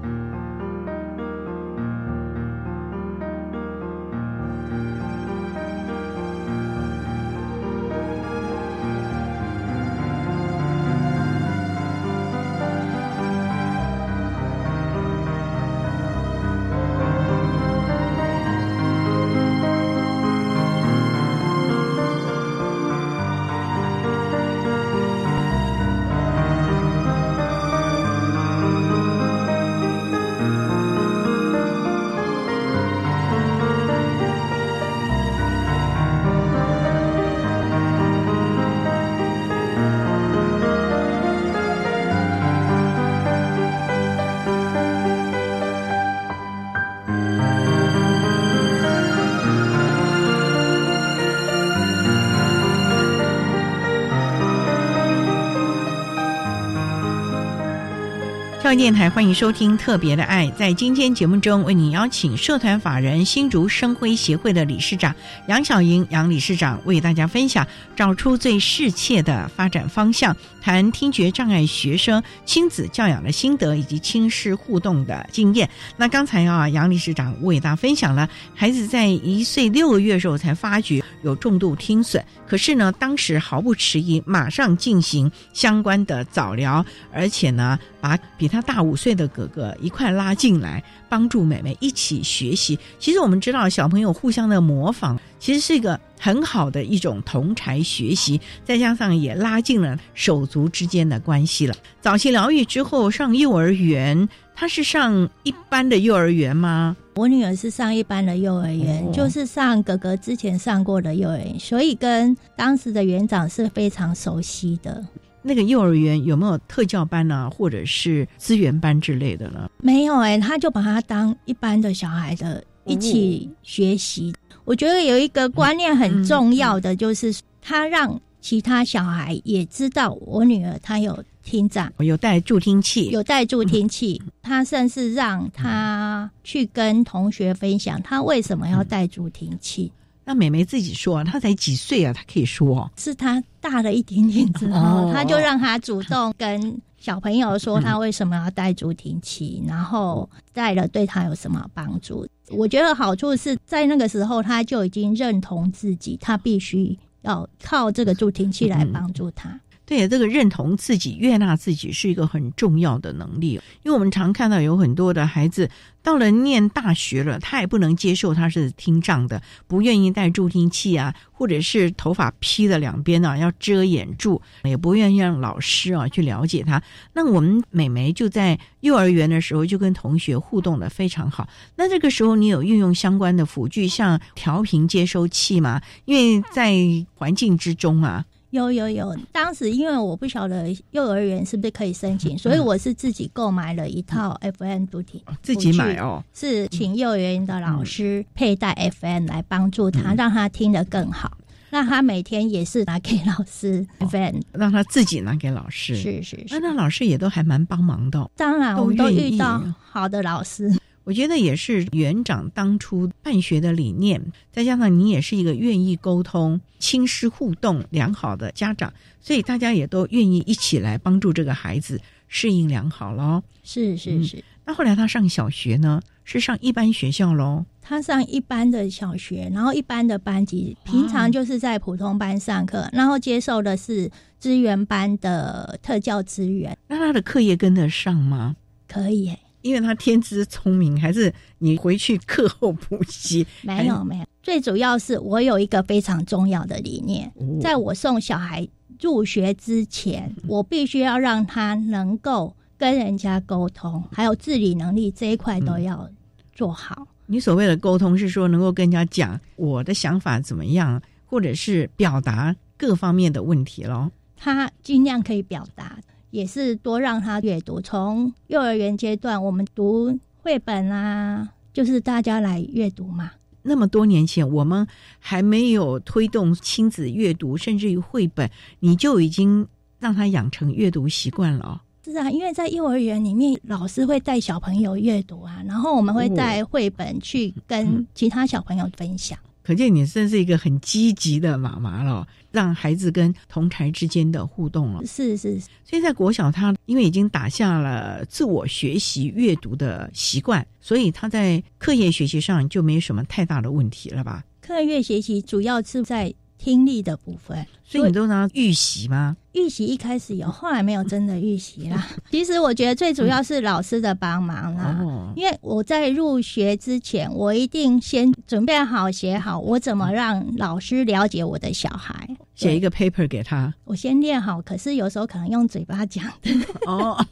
[58.70, 60.46] 教育电台欢迎收听《特别的爱》。
[60.54, 65.12] 在今天节目中，为您邀请社团法人新竹生辉协会的理事长
[65.48, 67.66] 杨小莹杨理事长，为大家分享
[67.96, 75.68] 找出最适切的发展方向，谈听觉障碍学生亲子教养的心得以及亲师互动的经验。
[75.96, 92.78] 那刚才啊，杨理事长为大家分享了孩子在一岁六个月的时候才发觉有重度听损，可是呢，当时毫不迟疑，马上进行相关的早疗，而且呢，把比他大五岁的哥哥一块拉进来，帮助妹妹一起学习。
[92.98, 101.74] 其实我们知道，小朋友互相的模仿，其实是一个很好的一种同才学习，再加上也拉近了手足之间的关系了。
[102.00, 106.96] 早期疗愈之后上幼儿园，他是上一般的幼儿园吗？
[107.16, 115.04] 我女儿是上一般的幼儿园，哦就是上哥哥之前上过的幼儿园，所以跟当时的园长是非常熟悉的。
[115.42, 119.70] 那个幼儿园有没有特教班啊，或者是资源班之类的呢？
[119.78, 124.34] 没有哎、他就把他当一般的小孩的一起学习。
[124.64, 134.20] 我觉得有一个观念很重要的，就是他让其他小孩也知道我女儿她有听障，有带助听器，有带助听器。
[134.42, 139.92] 他甚至让他去跟同学分享他为什么要带助听器。
[140.24, 152.26] 那美眉自己说，她才几岁啊，她可以说，是她大了一点点之后，哦他就让她主动跟小朋友说她为什么要戴助听器，然后戴了对她有什么帮助。
[152.50, 159.58] 我觉得好处是在那个时候她就已经认同自己，她必须要靠这个助听器来帮助他。
[159.90, 163.60] 对，这个认同自己、悦纳自己是一个很重要的能力。
[163.82, 165.68] 因为我们常看到有很多的孩子
[166.00, 176.80] 到了念大学了，他也不能接受他是听障的，不愿意戴助听器啊，或者是头发披的两边啊要遮掩住，也不愿意让老师啊去了解他。
[177.12, 181.48] 那我们美眉就在幼儿园的时候就跟同学互动的非常好。
[181.74, 185.82] 那这个时候你有运用相关的辅具，像调频接收器吗？
[186.04, 186.76] 因为在
[187.16, 188.24] 环境之中啊。
[188.50, 201.36] 有有有，当时因为我不晓得幼儿园是不是可以申请，所以我是自己购买了一套 FM 读听，自己买哦，是请幼儿园的老师佩戴 FN 来帮助他，让他听得更好。
[201.72, 205.94] 那他每天也是拿给老师 FM，让他自己拿给老师。
[205.94, 210.68] 是是是，那那老师也都还蛮帮忙的哦、当然我们都遇到好的老师。
[211.10, 223.42] 我觉得也是园长当初办学的理念，再加上你也是一个愿意沟通、亲师互动良好的家长，所以大家也都愿意一起来帮助这个孩子适应良好喽。
[223.64, 224.42] 是是是、嗯。
[224.66, 227.64] 那后来他上小学呢，是上一般学校喽？
[227.82, 234.08] 他上一般的小学，然后一般的班级，平常就是在普通班上课，然后接受的是
[234.38, 236.78] 资源班的特教资源。
[236.86, 238.54] 那他的课业跟得上吗？
[238.86, 239.40] 可以、欸。
[239.62, 243.46] 因为他天资聪明，还是你回去课后补习？
[243.62, 248.66] 没有没有，最主要是我有一个非常重要的理念，哦、在我送小孩
[249.00, 256.08] 入学之前，我必须要让他能够跟人家沟通，还有自理能力这一块都要
[256.54, 257.06] 做好。
[257.26, 264.10] 你所谓的沟通是说能够跟人家讲我的想法怎么样，或者是表达各方面的问题咯。
[264.36, 265.98] 他尽量可以表达。
[266.30, 273.32] 也是多让他阅读，从幼儿园阶段，我们读绘本啊，就是大家来阅读嘛。
[273.62, 274.86] 那么多年前，我们
[275.18, 279.66] 还没有推动亲子阅读，甚至于绘本，你就已经
[279.98, 281.80] 让他养成阅读习惯了、哦。
[282.02, 289.38] 是啊，因为在幼儿园里面，老师会带小朋友阅读啊，然后我们会带绘本去跟其他小朋友分享。
[289.42, 295.04] 嗯可见你真是一个很积极的妈妈了，让孩子跟同台之间的互动了。
[295.06, 304.44] 是是，所以在国小，他因为已经打下了自我学习阅读的习惯，所以他在课业学习上就没有什么太大的问题了吧？
[304.60, 306.32] 课业学习主要是在
[306.62, 309.34] 听力的部分，所以你都拿预习吗？
[309.52, 312.06] 预习一开始有，后来没有真的预习啦。
[312.30, 323.72] 其实我觉得最主要是老师的帮忙啦，哦、因为我在入学之前，我一定先准备好写好我怎么让老师了解我的小孩，写一个 paper 给他。
[323.84, 326.52] 我先练好，可是有时候可能用嘴巴讲的。
[326.84, 327.26] 哦，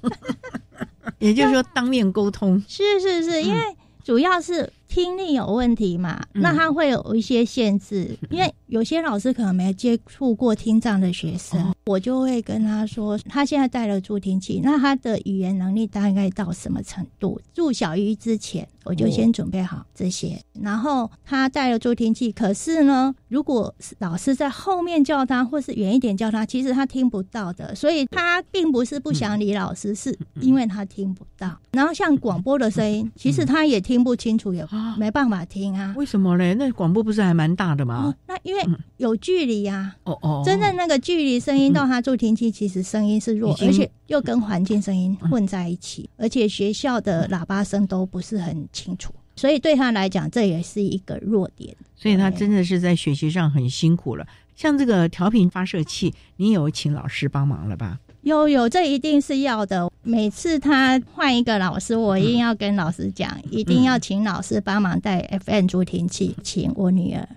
[1.20, 2.64] 也就是说当面沟通。
[2.66, 3.60] 是是是，因为
[4.02, 17.40] 主要是听力有问题嘛，嗯、那他会有一些限制，因为有些老师可能没接触过听障的学生，我就会跟他说，他现在带了助听器，那他的语言能力大概到什么程度？
[17.54, 20.38] 入小一之前，我就先准备好这些。
[20.60, 27.74] 然后他带了助听器，可是呢，如果老师在后面叫他，或是远一点叫他，其实他听不到的。
[27.74, 31.58] 所以他并不是不想理老师，是因为他听不到。
[31.72, 34.66] 然后像广播的声音，其实他也听不清楚，也
[34.98, 35.94] 没办法听啊。
[35.96, 36.54] 为什么嘞？
[36.54, 38.14] 那广播不是还蛮大的吗？
[38.26, 38.57] 那因为
[38.96, 39.94] 有距离呀。
[40.04, 40.42] 哦哦。
[40.44, 49.12] 真正那个距离声音到他助听器，其实声音是弱，而且又跟环境声音混在一起，而且学校的喇叭声都不是很清楚。
[49.36, 51.76] 所以对他来讲，这也是一个弱点。
[51.94, 54.26] 所以他真的是在学习上很辛苦了。
[54.56, 58.00] 像这个调频发射器，你有请老师帮忙了吧？
[58.22, 59.88] 有有，这一定是要的。
[60.02, 67.28] 每次他换一个老师，我一定要跟老师讲，一定要请老师帮忙带 FM 助听器，请我女儿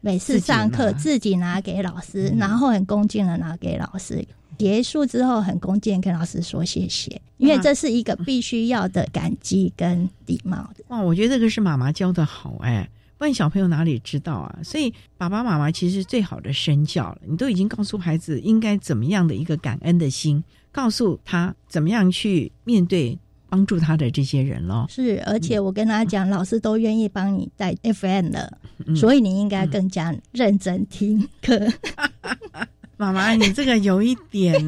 [0.00, 4.26] 每次上课自己拿给老师，然后很恭敬的拿给老师。
[4.58, 10.84] 结束之后，很恭敬跟老师说谢谢，因为这是一个必须要的感激跟礼貌的。
[10.88, 12.86] 哇，我觉得这个是妈妈教的好哎，
[13.16, 14.58] 不然小朋友哪里知道啊？
[14.62, 23.18] 所以爸爸妈妈其实最好的身教了，你都已经告诉孩子应该怎么样的一个感恩的心，告诉他怎么样去面对
[23.50, 24.86] 帮助他的这些人咯。
[24.88, 28.58] 是，而且我跟他讲，老师都愿意帮你带 FM 了，
[28.96, 31.68] 所以你应该更加认真听课。
[32.96, 34.64] 妈妈，你这个有一点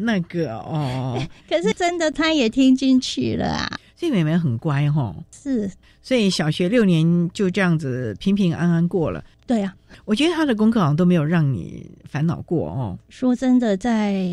[0.00, 1.20] 那个哦。
[1.48, 3.78] 可是真的，他也听进去了啊。
[3.96, 5.14] 所以妹妹很乖哦。
[5.32, 5.70] 是，
[6.00, 9.24] 所以小学六年就这样子平平安安过了。
[9.46, 9.74] 对呀，
[10.04, 12.98] 我觉得他的功课好像都没有让你烦恼过哦。
[13.08, 14.24] 说真的，在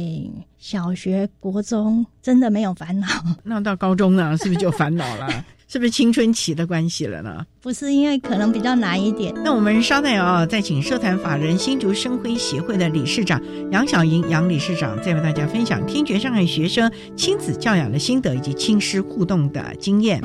[0.58, 3.08] 小学、国中真的没有烦恼。
[3.44, 5.28] 那到高中呢，是不是就烦恼了？
[5.68, 7.46] 是不是青春期的关系了呢？
[7.62, 9.34] 不是，因为可能比较难一点。
[9.42, 13.42] 那我们稍待哦，再请社团法人新竹生辉协会的理事长
[13.72, 20.22] 杨小莹杨理事长，再为大家分享听觉障碍学生亲子教养的心得以及亲师互动的经验。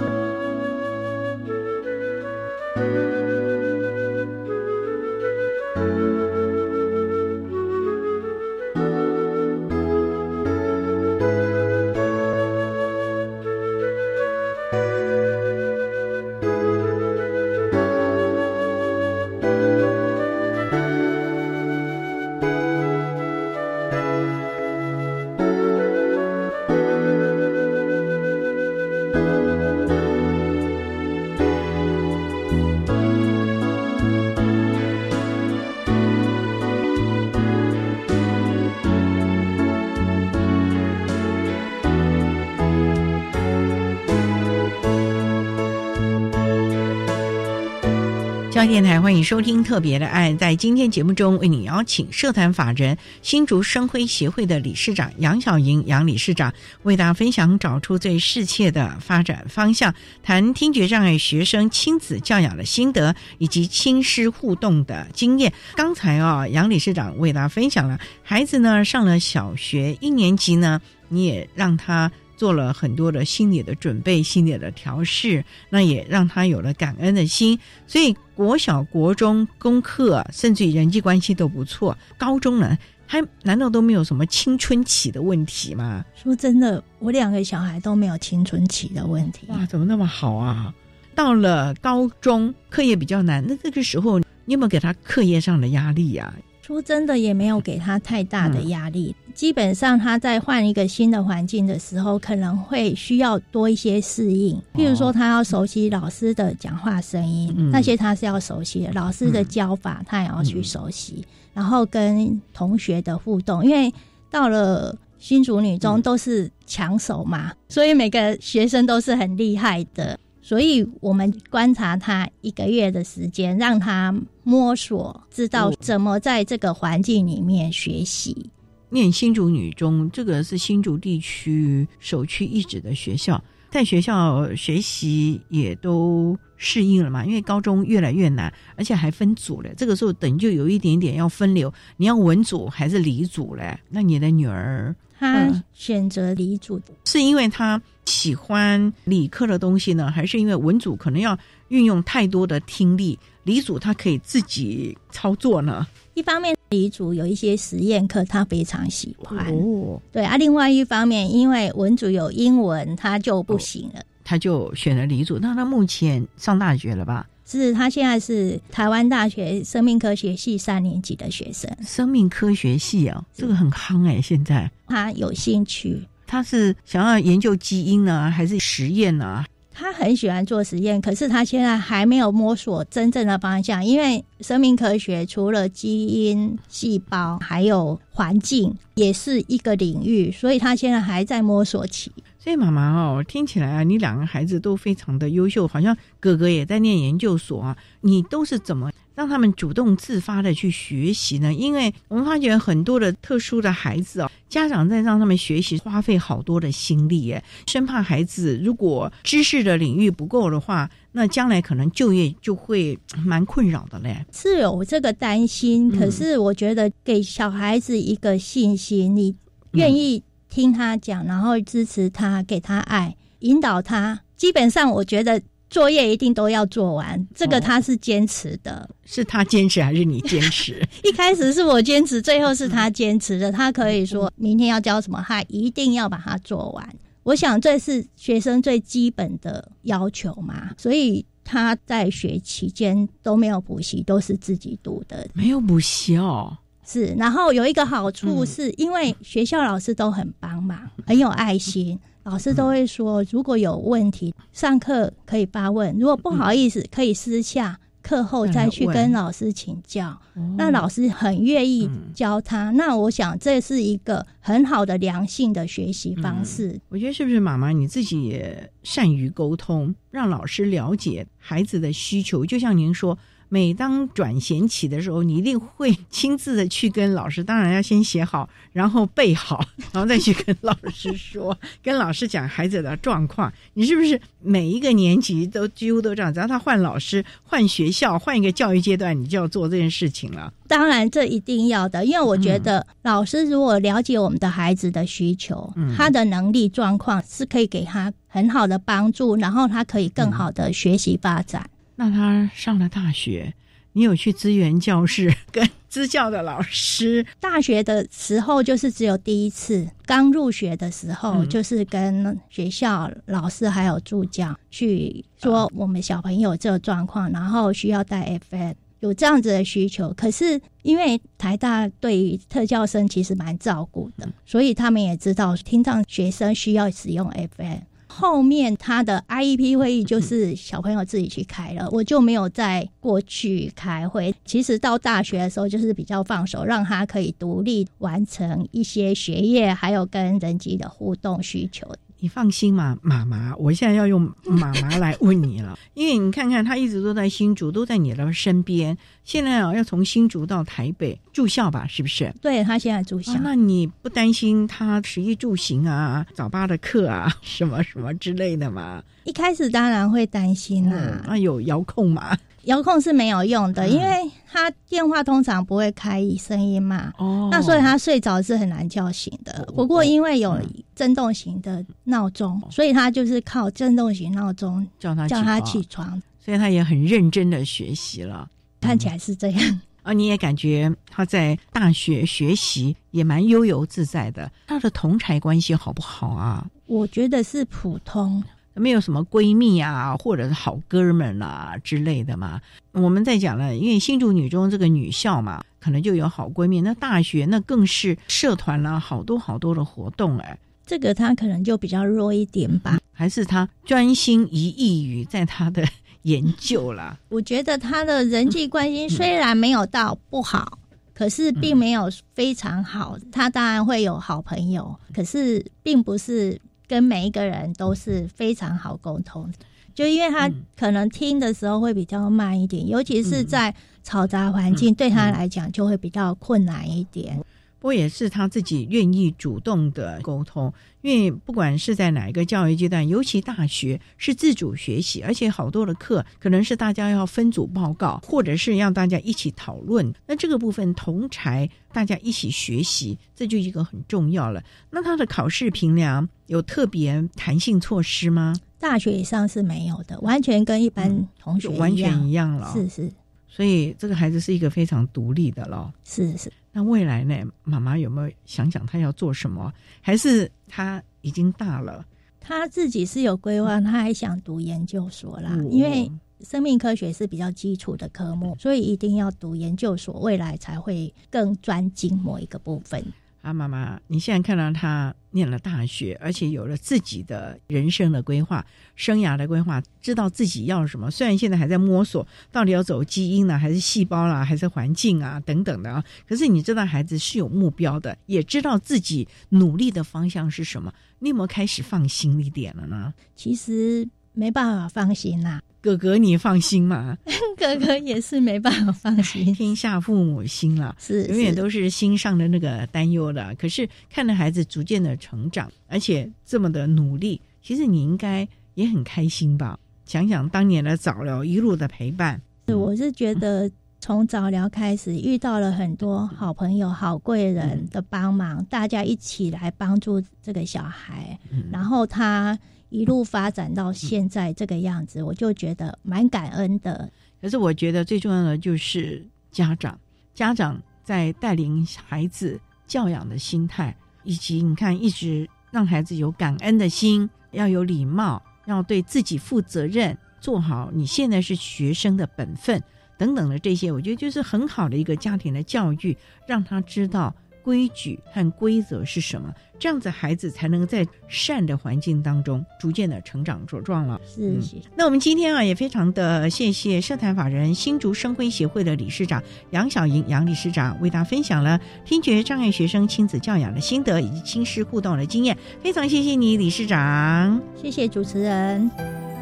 [48.69, 50.33] 电台欢迎收听《特别的爱》。
[50.37, 56.53] 在今天节目中，为你邀请社团法人新竹生辉协会的理事长杨小莹杨理事长，
[56.83, 65.53] 为大家分享找出最适切的发展方向，谈听觉障碍学生亲子教养的心得以及亲师互动的经验。
[65.77, 72.11] 刚才啊，杨理事长为大家分享了孩子呢上了小学一年级呢，你也让他。
[72.37, 77.59] 做了很多的心理的准备，心理的调试，那也让他有了感恩的心。
[77.87, 81.97] 所以国小、国中功课，甚至于人际关系都不错。
[82.19, 82.77] 高中呢，
[83.07, 86.05] 还难道都没有什么青春期的问题吗？
[86.15, 89.47] 说真的，我两个小孩都没有青春期的问题。
[89.49, 90.73] 哇，怎么那么好啊？
[91.15, 96.35] 到了高中，课业比较难，那这个时候你有没有给他课业上的压力呀？
[96.67, 99.15] 说真的，也没有给他太大的压力。
[99.33, 104.61] 基本上他在换一个新的环境的时候，可能会需要多一些适应。
[104.75, 108.93] 譬如说，他要熟悉老师的讲话声音，那些他是要熟悉的。
[108.95, 111.25] 老师的教法，他也要去熟悉。
[111.55, 113.95] 然后跟同学的互动，因为
[114.29, 120.19] 到了新竹女中都是抢手嘛，所以每个学生都是很厉害的。
[120.43, 124.13] 所以我们观察他一个月的时间，让他
[124.47, 128.49] 摸索，知道怎么在这个环境里面学习。
[128.91, 133.43] 念新竹女中，这个是新竹地区首屈一指的学校，
[133.73, 137.27] 在学校学习也都适应了嘛。
[137.27, 143.77] 因为高中越来越难，而且还分组了，这个时候等于就有一点点要分流，你要文组还是理组嘞？
[143.89, 144.95] 那你的女儿？
[145.19, 151.37] 她选择理组，是因为她喜欢理科的东西呢，还是因为文组可能要
[151.69, 155.87] 运用太多的听力，理组他可以自己操作呢？
[156.15, 159.47] 一方面，理组有一些实验课，他非常喜欢。
[159.55, 160.37] 哦，对啊。
[160.37, 165.39] 另外一方面，因为文组有英文，他就不行了，他就选了理组。
[165.39, 167.27] 那他目前上大学了吧？
[167.47, 171.71] 是他现在是台湾大学生命科学系三年级的学生。
[171.85, 179.45] 生命科学系啊，这个很夯哎，现在他有兴趣，他是想要研究基因呢，还是实验呢？
[179.79, 192.11] 他很喜欢做实验，可是他现在还没有摸索真正的方向，因为生命科学除了基因、细胞，还有环境，也是一个领域，所以他现在还在摸索期。
[192.47, 198.89] 所以妈妈哦，听起来啊，你两个孩子都非常的优秀，好像哥哥也在念研究所啊，你都是怎么？
[199.17, 201.53] 让他们主动自发的去学习呢？
[201.53, 214.25] 因为我们发觉很多的特殊的孩子哦，家长在让他们学习花费好多的心力，哎，生怕孩子如果知识的领域不够的话，那将来可能就业就会蛮困扰的嘞。
[214.33, 219.35] 是有这个担心，可是我觉得给小孩子一个信心，你
[219.73, 220.23] 愿意
[220.57, 225.43] 听他讲，然后支持他，给他爱，引导他，基本上我觉得。
[225.69, 228.89] 作业一定都要做完，这个他是坚持的。
[229.05, 230.81] 是他坚持还是你坚持？
[231.03, 233.51] 一开始是我坚持，最后是他坚持的。
[233.51, 236.89] 他可以说明天要交什么，他一定要把它做完。
[237.25, 245.29] 我想这是学生最基本的要求嘛，所以他在学期间都没有补习，都是自己读的。
[245.35, 246.57] 没有补习哦，
[246.87, 247.07] 是。
[247.19, 251.99] 然后有一个好处是，因为学校老师都很帮忙，很有爱心。
[252.23, 260.21] 老师都会说，如果有问题，上课可以发问；如果不好意思，可以私下课后再去跟老师请教。
[260.59, 262.73] 那老师很愿意教他。
[262.73, 266.81] 那我想这是一个很好的良性的学习方式。
[266.89, 272.45] 我觉得是不是妈妈你自己也善于沟通，让老师了解孩子的需求？
[272.45, 273.17] 就像您说。
[273.49, 283.53] 每当转衔起的时候，你一定会亲自的去跟老师，当然要先写好，然后背好，然后再去跟老师说，跟老师讲孩子的状况。
[283.75, 286.33] 你是不是每一个年级都几乎都这样？
[286.33, 290.53] 只要他换老师、换学校、换一个教育阶段，你就要做这件事情了。
[290.67, 301.71] 当然，这一定要的，因为我觉得老师如果了解我们的孩子的需求，他的能力状况是可以给他很好的帮助，然后他可以更好的学习发展。
[301.97, 303.55] 那他上了大学，
[303.93, 307.25] 你有去支援教室 跟支教的老师？
[307.41, 320.13] 大学的时候就是只有第一次，刚入学的时候就是跟学校老师还有助教去说我们小朋友这个状况，然后需要带 FM，有这样子的需求。
[320.15, 327.79] 可是因为台大对于特教生其实蛮照顾的，所以他们也知道听障学生需要使用 FM。
[328.19, 334.35] 后面他的 IEP 会议就是小朋友自己去开了，我就没有再过去开会。
[334.47, 341.87] 其实到大学的时候就是比较放手，让他可以独立完成一些学业，还有跟人机的互动需求。
[342.27, 348.99] 你放心嘛，妈妈，我现在要用 妈妈来问你了，因为你看看他一直都在新竹，都在你的身边。
[349.23, 352.35] 现在啊，要从新竹到台北住校吧，是不是？
[352.43, 359.01] 对他现在住校，那你不担心他食衣住行啊、早八的课啊、什么什么之类的吗？
[359.23, 361.23] 一开始当然会担心啦。
[361.29, 362.37] 那有遥控吗？
[362.67, 367.13] 遥控是没有用的，因为他电话通常不会开声音嘛。
[367.17, 369.65] 哦，那所以他睡着是很难叫醒的。
[369.75, 370.61] 不过因为有
[370.95, 376.21] 震动型的闹钟，所以他就是靠震动型闹钟叫他叫他起床。
[376.45, 378.49] 所以他也很认真的学习了，
[378.81, 379.81] 看起来是这样。
[380.03, 384.51] 啊，你也感觉他在大学学习也蛮悠游自在的。
[384.67, 386.67] 他的同才关系好不好啊？
[386.87, 388.43] 我觉得是普通。
[388.77, 392.61] 没有什么闺蜜啊，或者是好哥们啊之类的嘛。
[392.93, 396.81] 我们在讲了，因为新竹女中这个女校嘛，可能就有好闺蜜。
[396.81, 400.59] 那大学那更是社团啦，好多好多的活动哎。
[400.87, 402.99] 这个她可能就比较弱一点吧。
[403.13, 405.85] 还是她专心一意于在她的
[406.23, 407.19] 研究啦。
[407.29, 410.79] 我觉得她的人际关系虽然没有到不好，
[411.13, 413.19] 可是并没有非常好。
[413.33, 416.61] 她当然会有好朋友，可是并不是。
[416.89, 419.51] 跟每一个人都是非常好沟通，
[419.95, 423.75] 就因为他可能听的时候会比较慢一点，尤其是在
[424.05, 427.43] 嘈杂环境，对他来讲就会比较困难一点。
[427.87, 440.13] 不过也是他自己愿意主动的沟通，因为不管是在哪一个教育阶段，尤其大学是自主学习，而且好多的课可能是大家要分组报告，或者是让大家一起讨论。
[440.27, 444.61] 那这个部分同才大家一起学习，这就一个很重要了。
[444.91, 448.53] 那他的考试评量有特别弹性措施吗？
[448.81, 452.69] 大学以上是没有的，完全跟一般同学完全一样了。
[452.73, 453.09] 是是。
[453.49, 455.95] 所以这个孩子是一个非常独立的咯。
[456.03, 456.53] 是是。
[456.77, 457.35] 那未来呢？
[457.65, 459.73] 妈妈有没有想想他要做什么？
[460.03, 462.05] 还是他已经大了？
[462.39, 465.57] 他自己是有规划，他还想读研究所啦。
[465.71, 466.13] 因为
[466.43, 473.03] 生命科学是比较基础的科目，所以一定要读研究所，未来才会更专精某一个部分。
[473.47, 478.67] 啊，妈妈，你现在看到他念了大学，而且有了自己的人生的规划、
[478.97, 481.13] 生涯的规划，知道自己要什么。
[481.13, 486.05] 虽然现在还在摸索，到底要走基因呢，还是细胞啦，还是环境啊等等的啊。
[486.29, 490.93] 可是你知道，孩子是有目标的，也知道自己努力的方向是什么。
[491.21, 493.15] 你有没有开始放心一点了呢？
[493.37, 495.61] 其实没办法放心呐。
[495.81, 497.17] 哥哥，你放心嘛？
[497.57, 503.55] 哥哥也是没办法放心，天下父母心了，是永远都是心上的那个担忧的。
[503.55, 509.79] 可是看着孩子逐渐的成长，而且这么的努力，其实你应该也很开心吧？
[510.05, 513.71] 想想当年的早疗一路的陪伴，是我是觉得
[514.01, 521.39] 从早疗开始遇到了很多好朋友、好贵人的帮忙，大家一起来帮助这个小孩，
[521.71, 522.59] 然后他。
[522.89, 527.11] 一路发展到现在这个样子，我就觉得蛮感恩的。
[527.41, 529.99] 可是我觉得最重要的就是家长，
[530.35, 542.83] 家长在带领孩子教养的心态，以及你看一直让孩子有感恩的心，要有礼貌，要对自己负责任，做好你现在是学生的本分
[543.19, 546.17] 等等的这些，我觉得就是很好的一个家庭的教育，
[546.47, 547.35] 让他知道。
[547.67, 549.53] 规矩和规则是什么？
[549.77, 554.21] 这样子孩子才能在善的环境当中逐渐的成长茁壮了。
[554.25, 554.57] 是，
[554.95, 565.59] 那我们今天啊也非常的谢谢社团法人新竹生辉协会的理事长杨小莹杨理事长为大家分享了听觉障碍学生亲子教养的心得以及亲师互动的经验。
[565.83, 567.61] 非常谢谢你，理事长。
[567.75, 569.36] 谢谢主持人。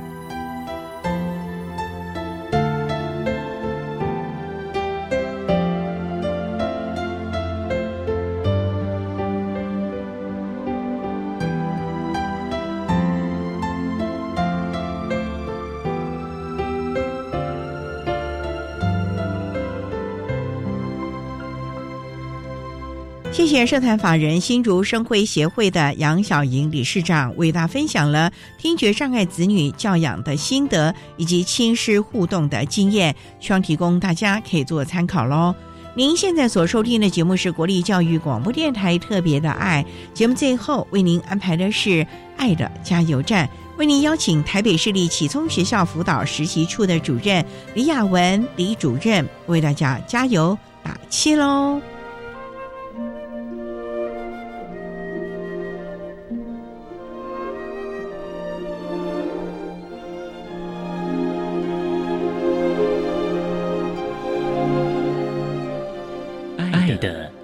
[23.35, 35.53] 谢谢社团法人新竹生辉协会的杨小莹理事长为大家分享了听觉障碍子女教养的心得以及亲师互动的经验，希望提供大家可以做参考喽。
[35.97, 42.07] 您现在所收听的节目是国立教育广播电台特别的爱节目，最后为您安排的是
[42.37, 51.81] 爱的加油站，为您邀请台北市立启聪学校辅导实习处的主任李雅文李主任为大家加油打气喽。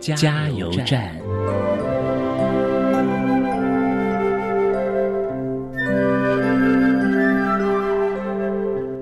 [0.01, 1.15] 加油站。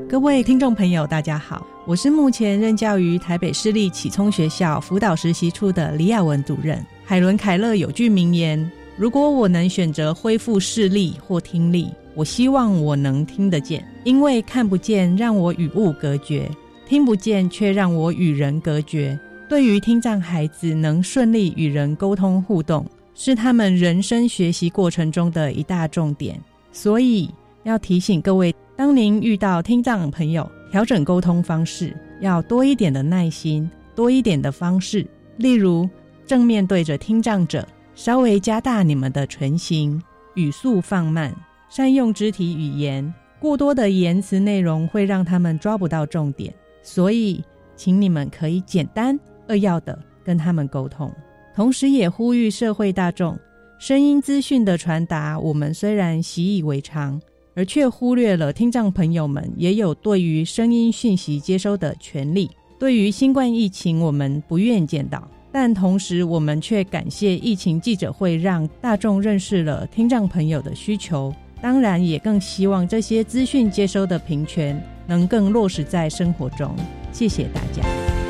[0.08, 6.84] 各位听众朋友，大家好，我是目前任教于台北市立启聪学校辅导实习处的李雅文主任。
[7.04, 8.68] 海伦·凯勒有句名言
[8.98, 16.50] ：“如果我能选择恢复视力或听力，我希望我能听得见，因为看不见让我与物隔绝，
[16.84, 19.16] 听不见却让我与人隔绝。”
[19.48, 22.84] 对于听障孩子能顺利与人沟通互动，
[23.14, 26.38] 是他们人生学习过程中的一大重点。
[26.70, 27.30] 所以
[27.62, 35.06] 要提醒各位，当您遇到听障朋友，调整沟通方式，要多一点的耐心，多一点的方式。
[35.38, 35.88] 例如，
[36.26, 40.00] 正面对着听障者，稍微加大你们的唇形，
[40.34, 41.34] 语速放慢，
[41.70, 43.14] 善用肢体语言。
[43.40, 47.42] 过多的言辞内容会让他们抓不到重点，所以
[47.76, 49.18] 请你们可以简单。
[49.48, 51.12] 扼要的跟他们沟通，
[51.54, 53.36] 同时也呼吁社会大众，
[53.78, 57.20] 声音资讯的传达，我们虽然习以为常，
[57.54, 62.50] 而却忽略了听障朋友们也有对于声音讯息接收的权利。
[62.78, 71.34] 对于新冠疫情，我们不愿见到，但同时我们却感谢疫情记者会，让大众认识了听障朋友的需求。
[71.60, 76.72] 当然，也更希望这些资讯接收的平权能更落实在生活中。
[77.10, 78.27] 谢谢大家。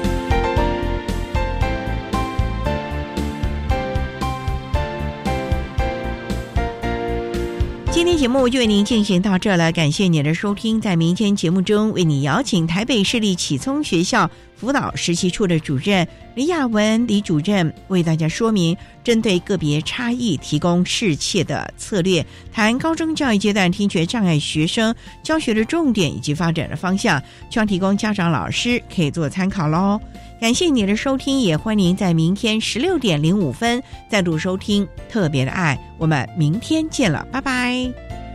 [7.99, 10.80] 今天节目就为您进行到这了，感谢您的收听。
[10.80, 24.93] 在明天节目中，为您邀请台北市立启聪学校辅导实习处的主任李雅文李主任，为大家说明针对个别差异提供适切的策略，谈高中教育阶段听觉障碍学生
[25.23, 30.01] 教学的重点以及发展的方向，希望提供家长老师可以做参考喽。
[30.41, 35.79] 感谢你的收听，也欢迎在明天十六点零五分再度收听特别的爱。
[35.99, 38.28] 我们明天见了，拜拜。